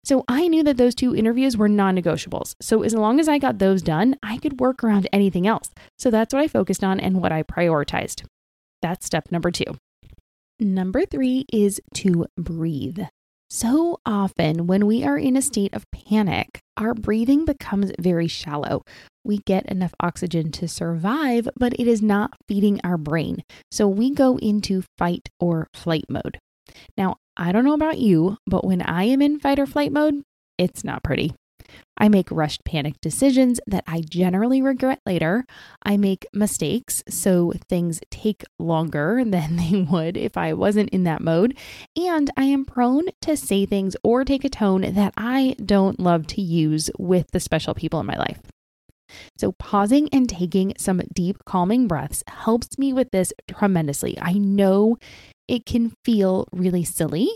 So 0.04 0.24
I 0.28 0.48
knew 0.48 0.62
that 0.64 0.76
those 0.76 0.94
two 0.94 1.14
interviews 1.14 1.56
were 1.56 1.68
non 1.68 1.96
negotiables. 1.96 2.54
So 2.60 2.82
as 2.82 2.94
long 2.94 3.20
as 3.20 3.28
I 3.28 3.38
got 3.38 3.58
those 3.58 3.82
done, 3.82 4.16
I 4.22 4.38
could 4.38 4.60
work 4.60 4.84
around 4.84 5.08
anything 5.12 5.46
else. 5.46 5.70
So 5.98 6.10
that's 6.10 6.34
what 6.34 6.42
I 6.42 6.48
focused 6.48 6.84
on 6.84 7.00
and 7.00 7.20
what 7.20 7.32
I 7.32 7.42
prioritized. 7.42 8.24
That's 8.82 9.06
step 9.06 9.30
number 9.30 9.50
two. 9.50 9.64
Number 10.60 11.04
three 11.06 11.44
is 11.52 11.80
to 11.94 12.26
breathe. 12.36 13.00
So 13.54 14.00
often, 14.06 14.66
when 14.66 14.86
we 14.86 15.04
are 15.04 15.18
in 15.18 15.36
a 15.36 15.42
state 15.42 15.74
of 15.74 15.84
panic, 15.90 16.58
our 16.78 16.94
breathing 16.94 17.44
becomes 17.44 17.92
very 18.00 18.26
shallow. 18.26 18.82
We 19.24 19.40
get 19.44 19.66
enough 19.66 19.92
oxygen 20.00 20.50
to 20.52 20.66
survive, 20.66 21.50
but 21.54 21.74
it 21.78 21.86
is 21.86 22.00
not 22.00 22.32
feeding 22.48 22.80
our 22.82 22.96
brain. 22.96 23.44
So 23.70 23.86
we 23.86 24.10
go 24.10 24.38
into 24.38 24.84
fight 24.96 25.28
or 25.38 25.68
flight 25.74 26.06
mode. 26.08 26.38
Now, 26.96 27.16
I 27.36 27.52
don't 27.52 27.66
know 27.66 27.74
about 27.74 27.98
you, 27.98 28.38
but 28.46 28.64
when 28.64 28.80
I 28.80 29.04
am 29.04 29.20
in 29.20 29.38
fight 29.38 29.58
or 29.58 29.66
flight 29.66 29.92
mode, 29.92 30.22
it's 30.56 30.82
not 30.82 31.04
pretty. 31.04 31.34
I 32.02 32.08
make 32.08 32.32
rushed 32.32 32.64
panic 32.64 33.00
decisions 33.00 33.60
that 33.68 33.84
I 33.86 34.00
generally 34.00 34.60
regret 34.60 34.98
later. 35.06 35.46
I 35.84 35.96
make 35.96 36.26
mistakes, 36.34 37.04
so 37.08 37.52
things 37.68 38.00
take 38.10 38.42
longer 38.58 39.22
than 39.24 39.54
they 39.54 39.86
would 39.88 40.16
if 40.16 40.36
I 40.36 40.52
wasn't 40.52 40.90
in 40.90 41.04
that 41.04 41.22
mode. 41.22 41.56
And 41.96 42.28
I 42.36 42.46
am 42.46 42.64
prone 42.64 43.06
to 43.20 43.36
say 43.36 43.66
things 43.66 43.94
or 44.02 44.24
take 44.24 44.44
a 44.44 44.48
tone 44.48 44.80
that 44.80 45.14
I 45.16 45.54
don't 45.64 46.00
love 46.00 46.26
to 46.28 46.42
use 46.42 46.90
with 46.98 47.30
the 47.30 47.38
special 47.38 47.72
people 47.72 48.00
in 48.00 48.06
my 48.06 48.18
life. 48.18 48.40
So, 49.38 49.52
pausing 49.52 50.08
and 50.10 50.28
taking 50.28 50.72
some 50.78 51.02
deep, 51.14 51.44
calming 51.44 51.86
breaths 51.86 52.24
helps 52.26 52.78
me 52.78 52.92
with 52.92 53.10
this 53.12 53.32
tremendously. 53.46 54.18
I 54.20 54.32
know 54.32 54.96
it 55.46 55.66
can 55.66 55.92
feel 56.04 56.46
really 56.50 56.82
silly 56.82 57.28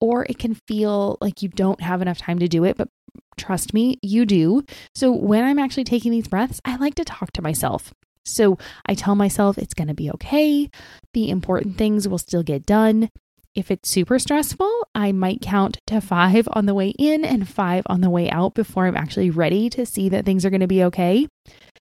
or 0.00 0.24
it 0.24 0.38
can 0.38 0.54
feel 0.68 1.18
like 1.20 1.42
you 1.42 1.48
don't 1.48 1.80
have 1.80 2.00
enough 2.00 2.18
time 2.18 2.38
to 2.38 2.48
do 2.48 2.64
it, 2.64 2.76
but 2.76 2.88
trust 3.36 3.74
me, 3.74 3.98
you 4.02 4.26
do. 4.26 4.64
So 4.94 5.12
when 5.12 5.44
I'm 5.44 5.58
actually 5.58 5.84
taking 5.84 6.12
these 6.12 6.28
breaths, 6.28 6.60
I 6.64 6.76
like 6.76 6.94
to 6.96 7.04
talk 7.04 7.32
to 7.32 7.42
myself. 7.42 7.92
So 8.24 8.58
I 8.86 8.94
tell 8.94 9.14
myself 9.14 9.56
it's 9.56 9.74
going 9.74 9.88
to 9.88 9.94
be 9.94 10.10
okay. 10.12 10.68
The 11.14 11.30
important 11.30 11.78
things 11.78 12.08
will 12.08 12.18
still 12.18 12.42
get 12.42 12.66
done. 12.66 13.10
If 13.54 13.70
it's 13.70 13.88
super 13.88 14.18
stressful, 14.18 14.88
I 14.94 15.12
might 15.12 15.40
count 15.40 15.78
to 15.86 16.00
five 16.00 16.46
on 16.52 16.66
the 16.66 16.74
way 16.74 16.90
in 16.98 17.24
and 17.24 17.48
five 17.48 17.84
on 17.86 18.02
the 18.02 18.10
way 18.10 18.28
out 18.30 18.54
before 18.54 18.86
I'm 18.86 18.96
actually 18.96 19.30
ready 19.30 19.70
to 19.70 19.86
see 19.86 20.08
that 20.10 20.26
things 20.26 20.44
are 20.44 20.50
going 20.50 20.60
to 20.60 20.66
be 20.66 20.84
okay. 20.84 21.26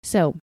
So 0.02 0.40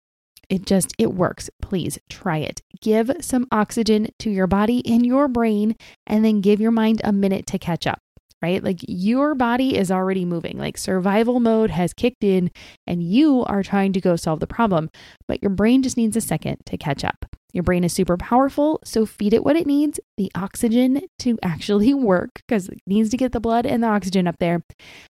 it 0.50 0.66
just 0.66 0.94
it 0.98 1.14
works. 1.14 1.50
Please 1.62 2.00
try 2.10 2.38
it. 2.38 2.62
Give 2.82 3.12
some 3.22 3.48
oxygen 3.52 4.10
to 4.20 4.30
your 4.30 4.48
body 4.48 4.82
and 4.86 5.06
your 5.06 5.28
brain 5.28 5.76
and 6.08 6.26
then 6.26 6.42
give 6.42 6.60
your 6.60 6.72
mind 6.72 7.02
a 7.04 7.12
minute 7.12 7.46
to 7.48 7.60
catch 7.60 7.88
up. 7.88 8.03
Right? 8.44 8.62
Like 8.62 8.80
your 8.90 9.36
body 9.36 9.78
is 9.78 9.90
already 9.90 10.26
moving. 10.26 10.58
Like 10.58 10.78
survival 10.78 11.40
mode 11.40 11.70
has 11.70 11.94
kicked 11.94 12.26
in 12.26 12.52
and 12.86 13.02
you 13.02 13.46
are 13.46 13.64
trying 13.64 13.94
to 13.94 14.02
go 14.02 14.18
solve 14.18 14.42
the 14.42 14.48
problem, 14.48 14.90
but 15.30 15.42
your 15.42 15.50
brain 15.50 15.82
just 15.82 15.96
needs 15.96 16.18
a 16.18 16.22
second 16.22 16.58
to 16.66 16.78
catch 16.78 17.06
up. 17.06 17.26
Your 17.54 17.64
brain 17.64 17.86
is 17.86 17.94
super 17.94 18.18
powerful, 18.18 18.82
so 18.84 19.06
feed 19.06 19.34
it 19.34 19.46
what 19.46 19.56
it 19.56 19.66
needs 19.66 19.98
the 20.18 20.30
oxygen 20.36 21.04
to 21.20 21.40
actually 21.44 21.94
work 21.94 22.42
because 22.46 22.68
it 22.68 22.82
needs 22.86 23.10
to 23.12 23.18
get 23.18 23.32
the 23.32 23.40
blood 23.40 23.66
and 23.66 23.82
the 23.82 23.88
oxygen 23.88 24.28
up 24.28 24.36
there. 24.40 24.62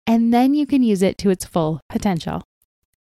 And 0.05 0.31
then 0.31 0.53
you 0.53 0.67
can 0.67 0.83
use 0.83 1.01
it 1.01 1.17
to 1.19 1.31
its 1.31 1.45
full 1.45 1.81
potential. 1.89 2.43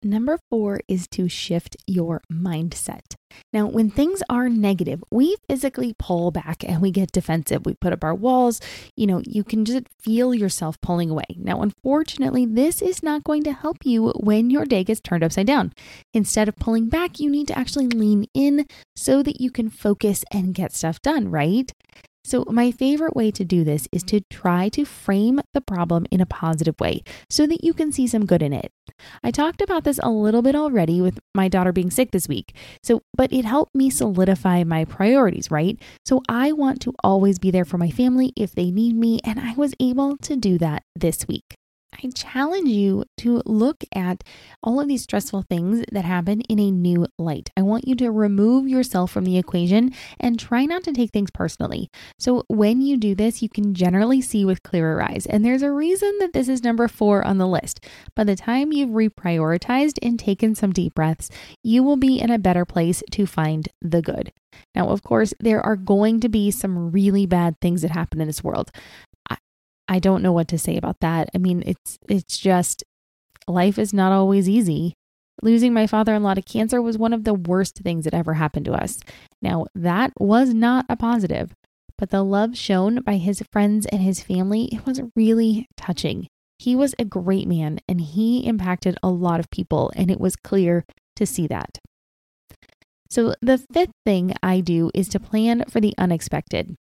Number 0.03 0.39
four 0.49 0.81
is 0.89 1.07
to 1.09 1.29
shift 1.29 1.77
your 1.87 2.23
mindset. 2.33 3.17
Now, 3.53 3.67
when 3.67 3.91
things 3.91 4.23
are 4.31 4.49
negative, 4.49 5.05
we 5.11 5.37
physically 5.47 5.95
pull 5.99 6.31
back 6.31 6.65
and 6.65 6.81
we 6.81 6.91
get 6.91 7.13
defensive. 7.13 7.67
We 7.67 7.75
put 7.75 7.93
up 7.93 8.03
our 8.03 8.15
walls. 8.15 8.61
You 8.97 9.07
know, 9.07 9.21
you 9.27 9.45
can 9.45 9.67
just 9.67 9.85
feel 10.01 10.35
yourself 10.35 10.81
pulling 10.81 11.11
away. 11.11 11.25
Now, 11.37 11.61
unfortunately, 11.61 12.47
this 12.47 12.81
is 12.81 13.03
not 13.03 13.25
going 13.25 13.43
to 13.45 13.53
help 13.53 13.79
you 13.85 14.09
when 14.19 14.49
your 14.49 14.65
day 14.65 14.85
gets 14.85 15.03
turned 15.03 15.23
upside 15.23 15.47
down. 15.47 15.75
Instead 16.15 16.49
of 16.49 16.57
pulling 16.57 16.89
back, 16.89 17.21
you 17.21 17.31
need 17.31 17.49
to 17.49 17.59
actually 17.59 17.89
lean 17.89 18.27
in 18.33 18.67
so 18.97 19.23
that 19.23 19.41
you 19.41 19.51
can 19.51 19.69
focus 19.69 20.25
and 20.33 20.55
get 20.55 20.73
stuff 20.73 21.01
done, 21.03 21.31
right? 21.31 21.73
So, 22.25 22.45
my 22.49 22.71
favorite 22.71 23.17
way 23.17 23.31
to 23.31 23.45
do 23.45 23.65
this 23.65 23.89
is 23.93 24.03
to 24.05 24.21
try 24.31 24.69
to 24.71 24.85
frame 24.85 25.41
the 25.55 25.61
problem 25.61 26.07
in 26.11 26.21
a 26.21 26.27
positive 26.27 26.75
way 26.81 27.03
so 27.29 27.47
that 27.47 27.65
you 27.65 27.73
can 27.73 27.93
see 27.93 28.07
some 28.07 28.27
good 28.27 28.43
in 28.43 28.53
it. 28.53 28.73
I 29.23 29.31
talked 29.31 29.63
about 29.63 29.85
this 29.85 30.01
a 30.03 30.11
little 30.11 30.43
bit 30.43 30.55
already 30.55 31.01
with 31.01 31.19
my 31.35 31.49
daughter 31.49 31.73
being 31.73 31.91
sick 31.91 32.11
this 32.11 32.29
week. 32.29 32.55
So, 32.83 33.03
but 33.15 33.33
it 33.33 33.45
helped 33.45 33.75
me 33.75 33.91
solidify 33.91 34.65
my 34.65 34.85
priorities, 34.85 35.51
right? 35.51 35.79
So, 36.05 36.23
I 36.29 36.53
want 36.53 36.81
to 36.83 36.95
always 37.03 37.39
be 37.39 37.51
there 37.51 37.65
for 37.65 37.79
my 37.79 37.91
family 37.91 38.33
if 38.37 38.55
they 38.55 38.71
need 38.71 38.97
me, 38.97 39.21
and 39.25 39.41
I 39.41 39.55
was 39.55 39.75
able 39.81 40.17
to 40.19 40.37
do 40.37 40.59
that 40.59 40.85
this 40.95 41.27
week. 41.27 41.57
I 41.93 42.09
challenge 42.15 42.69
you 42.69 43.05
to 43.19 43.43
look 43.45 43.85
at 43.95 44.23
all 44.63 44.81
of 44.81 44.89
these 44.89 45.03
stressful 45.03 45.43
things 45.43 45.85
that 45.91 46.05
happen 46.05 46.41
in 46.43 46.59
a 46.59 46.71
new 46.71 47.07
light. 47.19 47.51
I 47.57 47.63
want 47.63 47.87
you 47.87 47.95
to 47.97 48.11
remove 48.11 48.69
yourself 48.69 49.11
from 49.11 49.25
the 49.25 49.37
equation 49.37 49.93
and 50.19 50.39
try 50.39 50.65
not 50.67 50.85
to 50.85 50.93
take 50.93 51.11
things 51.11 51.31
personally. 51.31 51.91
So, 52.19 52.45
when 52.49 52.81
you 52.81 52.97
do 52.97 53.15
this, 53.15 53.43
you 53.43 53.49
can 53.49 53.75
generally 53.75 54.21
see 54.21 54.45
with 54.45 54.63
clearer 54.63 55.03
eyes. 55.03 55.27
And 55.27 55.45
there's 55.45 55.63
a 55.63 55.73
reason 55.73 56.17
that 56.21 56.33
this 56.33 56.49
is 56.49 56.63
number 56.63 56.89
four 56.89 57.25
on 57.27 57.39
the 57.39 57.49
list. 57.49 57.85
By 58.15 58.25
the 58.25 58.37
time 58.37 58.73
you've 58.73 58.91
reprioritized 58.91 59.99
and 60.03 60.19
taken 60.19 60.55
some 60.55 60.73
deep 60.73 60.95
breaths, 60.95 61.29
you 61.63 61.83
will 61.83 61.97
be 61.97 62.21
in 62.21 62.31
a 62.31 62.39
better 62.39 62.65
place 62.65 63.03
to 63.11 63.27
find 63.27 63.69
the 63.83 64.03
good. 64.03 64.33
Now, 64.75 64.89
of 64.89 65.03
course, 65.03 65.35
there 65.41 65.61
are 65.61 65.77
going 65.77 66.21
to 66.21 66.29
be 66.29 66.51
some 66.51 66.91
really 66.91 67.27
bad 67.27 67.61
things 67.61 67.83
that 67.83 67.91
happen 67.91 68.21
in 68.21 68.27
this 68.27 68.45
world. 68.45 68.71
I 69.91 69.99
don't 69.99 70.23
know 70.23 70.33
what 70.33 70.47
to 70.49 70.59
say 70.59 70.77
about 70.77 71.01
that. 71.01 71.29
I 71.35 71.39
mean, 71.39 71.65
it's 71.67 71.99
it's 72.09 72.39
just 72.39 72.85
life 73.49 73.77
is 73.77 73.93
not 73.93 74.13
always 74.13 74.49
easy. 74.49 74.95
Losing 75.43 75.73
my 75.75 75.87
father-in-law 75.87 76.35
to 76.35 76.43
cancer 76.43 76.81
was 76.81 76.97
one 76.97 77.13
of 77.13 77.25
the 77.25 77.35
worst 77.35 77.79
things 77.79 78.05
that 78.05 78.15
ever 78.15 78.35
happened 78.35 78.67
to 78.67 78.73
us. 78.73 79.01
Now, 79.43 79.67
that 79.75 80.13
was 80.19 80.55
not 80.55 80.87
a 80.89 80.97
positive, 80.97 81.55
but 81.99 82.11
the 82.11 82.23
love 82.23 82.57
shown 82.57 83.01
by 83.03 83.17
his 83.17 83.43
friends 83.51 83.85
and 83.87 84.01
his 84.01 84.23
family, 84.23 84.69
it 84.71 84.87
was 84.87 85.01
really 85.17 85.67
touching. 85.77 86.29
He 86.59 86.77
was 86.77 86.95
a 86.99 87.05
great 87.05 87.49
man 87.49 87.81
and 87.89 88.01
he 88.01 88.47
impacted 88.47 88.97
a 89.03 89.09
lot 89.09 89.41
of 89.41 89.51
people, 89.51 89.91
and 89.97 90.09
it 90.11 90.21
was 90.21 90.37
clear 90.37 90.85
to 91.17 91.27
see 91.27 91.49
that. 91.49 91.79
So, 93.09 93.35
the 93.43 93.59
fifth 93.59 93.91
thing 94.07 94.35
I 94.41 94.61
do 94.61 94.93
is 94.95 95.09
to 95.09 95.19
plan 95.19 95.65
for 95.69 95.81
the 95.81 95.95
unexpected. 95.99 96.77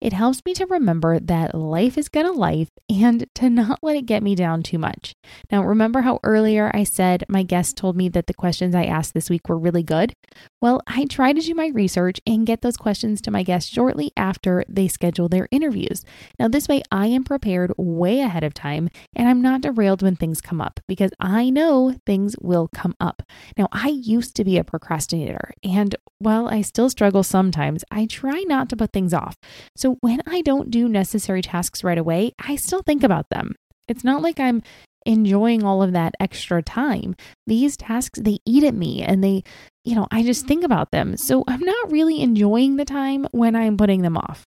It 0.00 0.12
helps 0.12 0.44
me 0.44 0.54
to 0.54 0.66
remember 0.66 1.18
that 1.18 1.54
life 1.54 1.96
is 1.96 2.08
gonna 2.08 2.32
life 2.32 2.68
and 2.88 3.26
to 3.34 3.48
not 3.48 3.78
let 3.82 3.96
it 3.96 4.06
get 4.06 4.22
me 4.22 4.34
down 4.34 4.62
too 4.62 4.78
much. 4.78 5.14
Now, 5.50 5.62
remember 5.62 6.02
how 6.02 6.20
earlier 6.22 6.70
I 6.74 6.84
said 6.84 7.24
my 7.28 7.42
guest 7.42 7.76
told 7.76 7.96
me 7.96 8.08
that 8.10 8.26
the 8.26 8.34
questions 8.34 8.74
I 8.74 8.84
asked 8.84 9.14
this 9.14 9.30
week 9.30 9.48
were 9.48 9.58
really 9.58 9.82
good? 9.82 10.12
Well, 10.60 10.80
I 10.86 11.06
try 11.06 11.32
to 11.32 11.40
do 11.40 11.54
my 11.54 11.68
research 11.68 12.20
and 12.26 12.46
get 12.46 12.62
those 12.62 12.76
questions 12.76 13.20
to 13.22 13.30
my 13.30 13.42
guests 13.42 13.70
shortly 13.70 14.12
after 14.16 14.64
they 14.68 14.88
schedule 14.88 15.28
their 15.28 15.48
interviews. 15.50 16.04
Now, 16.38 16.48
this 16.48 16.68
way 16.68 16.82
I 16.90 17.06
am 17.06 17.24
prepared 17.24 17.72
way 17.76 18.20
ahead 18.20 18.44
of 18.44 18.54
time 18.54 18.88
and 19.14 19.28
I'm 19.28 19.42
not 19.42 19.62
derailed 19.62 20.02
when 20.02 20.16
things 20.16 20.40
come 20.40 20.60
up 20.60 20.80
because 20.88 21.10
I 21.20 21.50
know 21.50 21.94
things 22.06 22.36
will 22.40 22.68
come 22.72 22.94
up. 23.00 23.22
Now, 23.56 23.68
I 23.72 23.88
used 23.88 24.36
to 24.36 24.44
be 24.44 24.58
a 24.58 24.64
procrastinator 24.64 25.52
and 25.64 25.94
while 26.18 26.46
I 26.46 26.62
still 26.62 26.88
struggle 26.88 27.24
sometimes, 27.24 27.84
I 27.90 28.06
try 28.06 28.44
not 28.46 28.68
to 28.68 28.76
put 28.76 28.92
things 28.92 29.12
off. 29.12 29.36
So 29.76 29.96
when 30.00 30.22
I 30.26 30.42
don't 30.42 30.70
do 30.70 30.88
necessary 30.88 31.42
tasks 31.42 31.84
right 31.84 31.98
away, 31.98 32.32
I 32.38 32.56
still 32.56 32.82
think 32.82 33.02
about 33.02 33.30
them. 33.30 33.54
It's 33.88 34.04
not 34.04 34.22
like 34.22 34.40
I'm 34.40 34.62
enjoying 35.04 35.64
all 35.64 35.82
of 35.82 35.92
that 35.92 36.14
extra 36.20 36.62
time. 36.62 37.16
These 37.46 37.76
tasks, 37.76 38.20
they 38.22 38.38
eat 38.46 38.64
at 38.64 38.74
me 38.74 39.02
and 39.02 39.22
they, 39.22 39.42
you 39.84 39.94
know, 39.94 40.06
I 40.10 40.22
just 40.22 40.46
think 40.46 40.64
about 40.64 40.90
them. 40.92 41.16
So 41.16 41.44
I'm 41.48 41.60
not 41.60 41.90
really 41.90 42.20
enjoying 42.20 42.76
the 42.76 42.84
time 42.84 43.26
when 43.32 43.56
I'm 43.56 43.76
putting 43.76 44.02
them 44.02 44.16
off. 44.16 44.44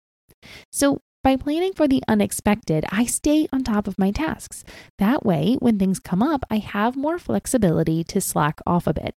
So 0.72 1.00
by 1.24 1.36
planning 1.36 1.74
for 1.74 1.88
the 1.88 2.02
unexpected, 2.08 2.86
I 2.92 3.06
stay 3.06 3.48
on 3.52 3.64
top 3.64 3.88
of 3.88 4.00
my 4.00 4.10
tasks. 4.12 4.64
That 5.00 5.26
way, 5.26 5.58
when 5.60 5.78
things 5.78 6.00
come 6.00 6.24
up, 6.24 6.46
I 6.50 6.58
have 6.58 6.96
more 6.96 7.20
flexibility 7.20 8.04
to 8.06 8.22
slack 8.22 8.60
off 8.66 8.88
a 8.88 8.94
bit. 8.94 9.16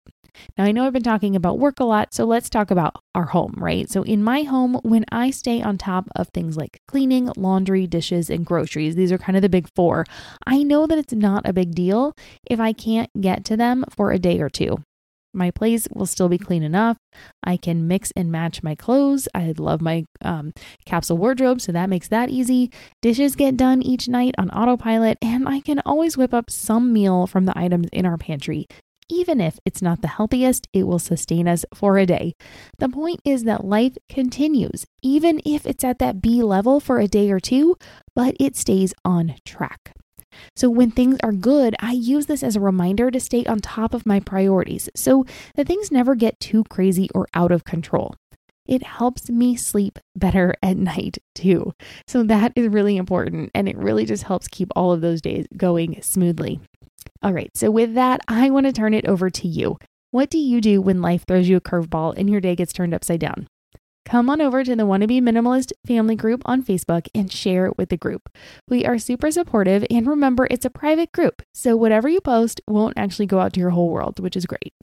Now, 0.56 0.64
I 0.64 0.72
know 0.72 0.86
I've 0.86 0.92
been 0.92 1.02
talking 1.02 1.36
about 1.36 1.58
work 1.58 1.80
a 1.80 1.84
lot, 1.84 2.12
so 2.12 2.24
let's 2.24 2.50
talk 2.50 2.70
about 2.70 2.96
our 3.14 3.26
home, 3.26 3.54
right? 3.56 3.88
So, 3.90 4.02
in 4.02 4.22
my 4.22 4.42
home, 4.42 4.80
when 4.82 5.04
I 5.10 5.30
stay 5.30 5.62
on 5.62 5.78
top 5.78 6.08
of 6.16 6.28
things 6.28 6.56
like 6.56 6.80
cleaning, 6.88 7.30
laundry, 7.36 7.86
dishes, 7.86 8.30
and 8.30 8.44
groceries, 8.44 8.94
these 8.94 9.12
are 9.12 9.18
kind 9.18 9.36
of 9.36 9.42
the 9.42 9.48
big 9.48 9.68
four, 9.74 10.04
I 10.46 10.62
know 10.62 10.86
that 10.86 10.98
it's 10.98 11.12
not 11.12 11.48
a 11.48 11.52
big 11.52 11.74
deal 11.74 12.14
if 12.48 12.60
I 12.60 12.72
can't 12.72 13.10
get 13.20 13.44
to 13.46 13.56
them 13.56 13.84
for 13.90 14.10
a 14.10 14.18
day 14.18 14.40
or 14.40 14.48
two. 14.48 14.78
My 15.34 15.50
place 15.50 15.88
will 15.94 16.04
still 16.04 16.28
be 16.28 16.36
clean 16.36 16.62
enough. 16.62 16.98
I 17.42 17.56
can 17.56 17.88
mix 17.88 18.12
and 18.14 18.30
match 18.30 18.62
my 18.62 18.74
clothes. 18.74 19.28
I 19.34 19.54
love 19.56 19.80
my 19.80 20.04
um, 20.22 20.52
capsule 20.84 21.16
wardrobe, 21.16 21.62
so 21.62 21.72
that 21.72 21.88
makes 21.88 22.08
that 22.08 22.28
easy. 22.28 22.70
Dishes 23.00 23.34
get 23.34 23.56
done 23.56 23.80
each 23.80 24.08
night 24.08 24.34
on 24.36 24.50
autopilot, 24.50 25.16
and 25.22 25.48
I 25.48 25.60
can 25.60 25.80
always 25.86 26.18
whip 26.18 26.34
up 26.34 26.50
some 26.50 26.92
meal 26.92 27.26
from 27.26 27.46
the 27.46 27.58
items 27.58 27.88
in 27.92 28.04
our 28.04 28.18
pantry 28.18 28.66
even 29.12 29.42
if 29.42 29.60
it's 29.66 29.82
not 29.82 30.00
the 30.00 30.08
healthiest, 30.08 30.68
it 30.72 30.84
will 30.84 30.98
sustain 30.98 31.46
us 31.46 31.66
for 31.74 31.98
a 31.98 32.06
day. 32.06 32.34
The 32.78 32.88
point 32.88 33.20
is 33.24 33.44
that 33.44 33.64
life 33.64 33.98
continues, 34.08 34.86
even 35.02 35.40
if 35.44 35.66
it's 35.66 35.84
at 35.84 35.98
that 35.98 36.22
B 36.22 36.42
level 36.42 36.80
for 36.80 36.98
a 36.98 37.06
day 37.06 37.30
or 37.30 37.38
two, 37.38 37.76
but 38.16 38.34
it 38.40 38.56
stays 38.56 38.94
on 39.04 39.34
track. 39.44 39.92
So, 40.56 40.70
when 40.70 40.90
things 40.90 41.18
are 41.22 41.32
good, 41.32 41.76
I 41.78 41.92
use 41.92 42.24
this 42.24 42.42
as 42.42 42.56
a 42.56 42.60
reminder 42.60 43.10
to 43.10 43.20
stay 43.20 43.44
on 43.44 43.60
top 43.60 43.92
of 43.92 44.06
my 44.06 44.18
priorities 44.18 44.88
so 44.96 45.26
that 45.56 45.66
things 45.66 45.92
never 45.92 46.14
get 46.14 46.40
too 46.40 46.64
crazy 46.70 47.10
or 47.14 47.28
out 47.34 47.52
of 47.52 47.64
control. 47.64 48.14
It 48.64 48.82
helps 48.82 49.28
me 49.28 49.56
sleep 49.56 49.98
better 50.16 50.54
at 50.62 50.78
night 50.78 51.18
too. 51.34 51.74
So, 52.06 52.22
that 52.22 52.54
is 52.56 52.68
really 52.68 52.96
important 52.96 53.50
and 53.54 53.68
it 53.68 53.76
really 53.76 54.06
just 54.06 54.22
helps 54.22 54.48
keep 54.48 54.70
all 54.74 54.90
of 54.90 55.02
those 55.02 55.20
days 55.20 55.46
going 55.54 56.00
smoothly. 56.00 56.60
All 57.22 57.32
right, 57.32 57.50
so 57.56 57.70
with 57.70 57.94
that, 57.94 58.20
I 58.26 58.50
want 58.50 58.66
to 58.66 58.72
turn 58.72 58.94
it 58.94 59.06
over 59.06 59.30
to 59.30 59.46
you. 59.46 59.78
What 60.10 60.28
do 60.28 60.38
you 60.38 60.60
do 60.60 60.82
when 60.82 61.00
life 61.00 61.24
throws 61.24 61.48
you 61.48 61.56
a 61.56 61.60
curveball 61.60 62.14
and 62.16 62.28
your 62.28 62.40
day 62.40 62.56
gets 62.56 62.72
turned 62.72 62.92
upside 62.92 63.20
down? 63.20 63.46
Come 64.04 64.28
on 64.28 64.40
over 64.40 64.64
to 64.64 64.74
the 64.74 64.82
Wannabe 64.82 65.22
Minimalist 65.22 65.70
family 65.86 66.16
group 66.16 66.42
on 66.44 66.64
Facebook 66.64 67.06
and 67.14 67.30
share 67.30 67.66
it 67.66 67.78
with 67.78 67.90
the 67.90 67.96
group. 67.96 68.28
We 68.68 68.84
are 68.84 68.98
super 68.98 69.30
supportive, 69.30 69.86
and 69.88 70.08
remember, 70.08 70.48
it's 70.50 70.64
a 70.64 70.70
private 70.70 71.12
group, 71.12 71.42
so 71.54 71.76
whatever 71.76 72.08
you 72.08 72.20
post 72.20 72.60
won't 72.66 72.98
actually 72.98 73.26
go 73.26 73.38
out 73.38 73.52
to 73.52 73.60
your 73.60 73.70
whole 73.70 73.90
world, 73.90 74.18
which 74.18 74.36
is 74.36 74.44
great. 74.44 74.74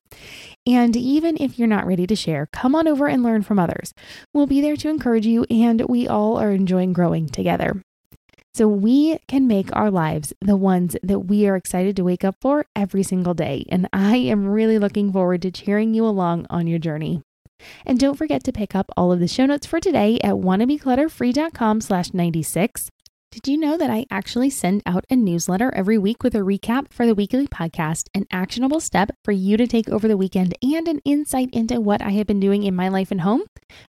And 0.66 0.96
even 0.96 1.36
if 1.42 1.60
you're 1.60 1.68
not 1.68 1.86
ready 1.86 2.08
to 2.08 2.16
share, 2.16 2.48
come 2.54 2.74
on 2.74 2.88
over 2.88 3.08
and 3.10 3.22
learn 3.22 3.42
from 3.42 3.60
others. 3.60 3.94
We'll 4.34 4.48
be 4.48 4.62
there 4.62 4.78
to 4.78 4.90
encourage 4.90 5.26
you, 5.26 5.46
and 5.50 5.82
we 5.90 6.08
all 6.08 6.38
are 6.38 6.52
enjoying 6.52 6.94
growing 6.94 7.28
together. 7.28 7.82
So 8.54 8.68
we 8.68 9.20
can 9.28 9.48
make 9.48 9.74
our 9.76 9.92
lives 9.92 10.34
the 10.42 10.58
ones 10.58 10.96
that 11.04 11.20
we 11.20 11.48
are 11.48 11.56
excited 11.56 11.96
to 11.96 12.04
wake 12.04 12.24
up 12.24 12.36
for 12.42 12.66
every 12.76 13.04
single 13.04 13.34
day. 13.34 13.66
And 13.70 13.88
I 13.94 14.18
am 14.18 14.48
really 14.48 14.80
looking 14.80 15.12
forward 15.12 15.42
to 15.44 15.52
cheering 15.52 15.94
you 15.94 16.06
along 16.06 16.46
on 16.50 16.68
your 16.68 16.80
journey. 16.80 17.22
And 17.86 18.00
don't 18.00 18.16
forget 18.16 18.44
to 18.46 18.52
pick 18.52 18.76
up 18.76 18.90
all 18.96 19.12
of 19.12 19.20
the 19.20 19.28
show 19.28 19.46
notes 19.46 19.68
for 19.68 19.80
today 19.80 20.20
at 20.24 20.36
wannabeclutterfree.com 20.36 21.82
slash 21.82 22.14
96. 22.14 22.90
Did 23.42 23.54
you 23.54 23.58
know 23.58 23.78
that 23.78 23.90
I 23.90 24.06
actually 24.12 24.50
send 24.50 24.84
out 24.86 25.06
a 25.10 25.16
newsletter 25.16 25.74
every 25.74 25.98
week 25.98 26.24
with 26.24 26.36
a 26.36 26.40
recap 26.40 26.92
for 26.92 27.06
the 27.06 27.16
weekly 27.16 27.48
podcast, 27.48 28.10
an 28.14 28.26
actionable 28.32 28.82
step 28.82 29.12
for 29.24 29.32
you 29.32 29.56
to 29.56 29.66
take 29.66 29.88
over 29.88 30.10
the 30.10 30.18
weekend, 30.18 30.56
and 30.62 30.90
an 30.90 31.00
insight 31.06 31.50
into 31.54 31.80
what 31.80 32.02
I 32.02 32.10
have 32.10 32.28
been 32.28 32.42
doing 32.42 32.64
in 32.64 32.76
my 32.76 32.90
life 32.90 33.12
and 33.12 33.22
home? 33.22 33.44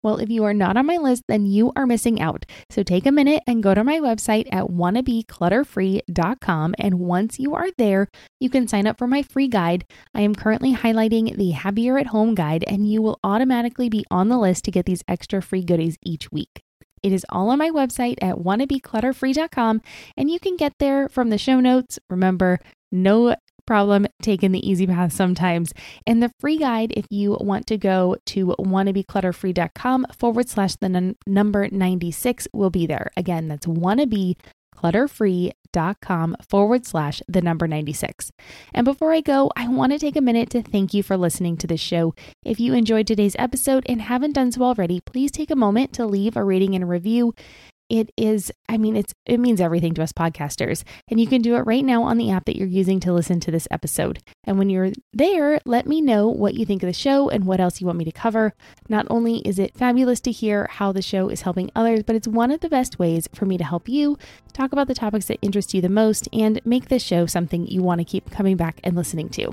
Well, 0.02 0.18
if 0.18 0.28
you 0.28 0.44
are 0.44 0.52
not 0.52 0.76
on 0.76 0.84
my 0.84 0.98
list, 0.98 1.22
then 1.28 1.46
you 1.46 1.72
are 1.76 1.86
missing 1.86 2.20
out. 2.20 2.44
So 2.68 2.82
take 2.82 3.06
a 3.06 3.12
minute 3.12 3.42
and 3.46 3.62
go 3.62 3.72
to 3.72 3.82
my 3.82 4.00
website 4.00 4.48
at 4.52 4.66
wannabeclutterfree.com. 4.66 6.74
And 6.78 6.98
once 6.98 7.38
you 7.38 7.54
are 7.54 7.70
there, 7.78 8.06
you 8.40 8.50
can 8.50 8.68
sign 8.68 8.86
up 8.86 8.98
for 8.98 9.06
my 9.06 9.22
free 9.22 9.48
guide. 9.48 9.86
I 10.14 10.20
am 10.20 10.34
currently 10.34 10.74
highlighting 10.74 11.34
the 11.38 11.52
Happier 11.52 11.96
at 11.96 12.08
Home 12.08 12.34
guide, 12.34 12.66
and 12.68 12.86
you 12.86 13.00
will 13.00 13.18
automatically 13.24 13.88
be 13.88 14.04
on 14.10 14.28
the 14.28 14.36
list 14.36 14.66
to 14.66 14.70
get 14.70 14.84
these 14.84 15.02
extra 15.08 15.40
free 15.40 15.64
goodies 15.64 15.96
each 16.04 16.30
week. 16.30 16.62
It 17.02 17.12
is 17.12 17.24
all 17.28 17.50
on 17.50 17.58
my 17.58 17.70
website 17.70 18.16
at 18.22 18.36
wannabeclutterfree.com, 18.36 19.82
and 20.16 20.30
you 20.30 20.40
can 20.40 20.56
get 20.56 20.72
there 20.78 21.08
from 21.08 21.30
the 21.30 21.38
show 21.38 21.60
notes. 21.60 21.98
Remember, 22.08 22.58
no 22.90 23.34
problem 23.68 24.06
taking 24.22 24.52
the 24.52 24.66
easy 24.66 24.86
path 24.86 25.12
sometimes. 25.12 25.74
And 26.06 26.22
the 26.22 26.32
free 26.40 26.56
guide, 26.56 26.94
if 26.96 27.04
you 27.10 27.36
want 27.38 27.66
to 27.66 27.76
go 27.76 28.16
to 28.26 28.56
wannabeclutterfree.com 28.58 30.06
forward 30.18 30.48
slash 30.48 30.76
the 30.76 30.86
n- 30.86 31.16
number 31.26 31.68
96, 31.70 32.48
will 32.54 32.70
be 32.70 32.86
there. 32.86 33.10
Again, 33.14 33.48
that's 33.48 33.66
wannabe 33.66 34.36
clutterfree.com 34.78 36.36
forward 36.48 36.86
slash 36.86 37.20
the 37.26 37.42
number 37.42 37.66
96. 37.66 38.30
And 38.72 38.84
before 38.84 39.12
I 39.12 39.20
go, 39.20 39.50
I 39.56 39.66
want 39.68 39.92
to 39.92 39.98
take 39.98 40.16
a 40.16 40.20
minute 40.20 40.50
to 40.50 40.62
thank 40.62 40.94
you 40.94 41.02
for 41.02 41.16
listening 41.16 41.56
to 41.58 41.66
this 41.66 41.80
show. 41.80 42.14
If 42.44 42.60
you 42.60 42.74
enjoyed 42.74 43.06
today's 43.06 43.36
episode 43.38 43.84
and 43.86 44.02
haven't 44.02 44.34
done 44.34 44.52
so 44.52 44.62
already, 44.62 45.00
please 45.00 45.32
take 45.32 45.50
a 45.50 45.56
moment 45.56 45.92
to 45.94 46.06
leave 46.06 46.36
a 46.36 46.44
rating 46.44 46.74
and 46.74 46.84
a 46.84 46.86
review 46.86 47.34
it 47.88 48.10
is 48.16 48.52
i 48.68 48.76
mean 48.76 48.96
it's 48.96 49.14
it 49.24 49.40
means 49.40 49.60
everything 49.60 49.94
to 49.94 50.02
us 50.02 50.12
podcasters 50.12 50.84
and 51.10 51.18
you 51.18 51.26
can 51.26 51.40
do 51.40 51.56
it 51.56 51.60
right 51.60 51.84
now 51.84 52.02
on 52.02 52.18
the 52.18 52.30
app 52.30 52.44
that 52.44 52.56
you're 52.56 52.66
using 52.66 53.00
to 53.00 53.12
listen 53.12 53.40
to 53.40 53.50
this 53.50 53.68
episode 53.70 54.18
and 54.44 54.58
when 54.58 54.68
you're 54.68 54.90
there 55.12 55.58
let 55.64 55.86
me 55.86 56.00
know 56.00 56.28
what 56.28 56.54
you 56.54 56.66
think 56.66 56.82
of 56.82 56.86
the 56.86 56.92
show 56.92 57.28
and 57.28 57.44
what 57.44 57.60
else 57.60 57.80
you 57.80 57.86
want 57.86 57.98
me 57.98 58.04
to 58.04 58.12
cover 58.12 58.52
not 58.88 59.06
only 59.08 59.38
is 59.38 59.58
it 59.58 59.76
fabulous 59.76 60.20
to 60.20 60.30
hear 60.30 60.68
how 60.72 60.92
the 60.92 61.02
show 61.02 61.28
is 61.28 61.42
helping 61.42 61.70
others 61.74 62.02
but 62.02 62.16
it's 62.16 62.28
one 62.28 62.50
of 62.50 62.60
the 62.60 62.68
best 62.68 62.98
ways 62.98 63.26
for 63.34 63.46
me 63.46 63.56
to 63.56 63.64
help 63.64 63.88
you 63.88 64.18
talk 64.58 64.72
about 64.72 64.88
the 64.88 64.94
topics 64.94 65.26
that 65.26 65.38
interest 65.40 65.72
you 65.72 65.80
the 65.80 65.88
most 65.88 66.28
and 66.32 66.60
make 66.64 66.88
this 66.88 67.02
show 67.02 67.26
something 67.26 67.66
you 67.66 67.82
want 67.82 68.00
to 68.00 68.04
keep 68.04 68.30
coming 68.30 68.56
back 68.56 68.80
and 68.82 68.96
listening 68.96 69.28
to 69.28 69.52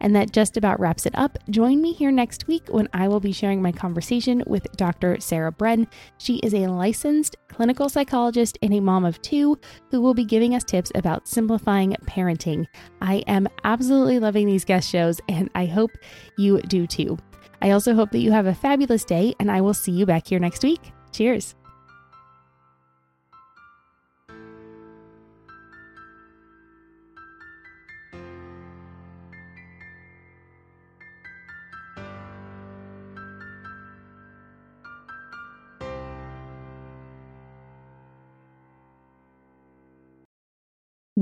and 0.00 0.14
that 0.14 0.32
just 0.32 0.56
about 0.56 0.78
wraps 0.78 1.06
it 1.06 1.14
up 1.16 1.36
join 1.50 1.82
me 1.82 1.92
here 1.92 2.12
next 2.12 2.46
week 2.46 2.62
when 2.68 2.88
i 2.92 3.08
will 3.08 3.20
be 3.20 3.32
sharing 3.32 3.60
my 3.60 3.72
conversation 3.72 4.42
with 4.46 4.66
dr 4.76 5.20
sarah 5.20 5.50
bren 5.50 5.86
she 6.18 6.36
is 6.36 6.54
a 6.54 6.68
licensed 6.68 7.36
clinical 7.48 7.88
psychologist 7.88 8.58
and 8.62 8.72
a 8.74 8.80
mom 8.80 9.04
of 9.04 9.20
two 9.22 9.58
who 9.90 10.00
will 10.00 10.14
be 10.14 10.24
giving 10.24 10.54
us 10.54 10.64
tips 10.64 10.90
about 10.94 11.28
simplifying 11.28 11.96
parenting. 12.06 12.66
I 13.00 13.16
am 13.26 13.46
absolutely 13.62 14.18
loving 14.18 14.46
these 14.46 14.64
guest 14.64 14.90
shows, 14.90 15.20
and 15.28 15.48
I 15.54 15.66
hope 15.66 15.92
you 16.36 16.60
do 16.62 16.86
too. 16.86 17.16
I 17.62 17.70
also 17.70 17.94
hope 17.94 18.10
that 18.10 18.18
you 18.18 18.32
have 18.32 18.46
a 18.46 18.54
fabulous 18.54 19.04
day, 19.04 19.34
and 19.38 19.50
I 19.50 19.60
will 19.60 19.74
see 19.74 19.92
you 19.92 20.04
back 20.04 20.26
here 20.26 20.40
next 20.40 20.62
week. 20.62 20.92
Cheers. 21.12 21.54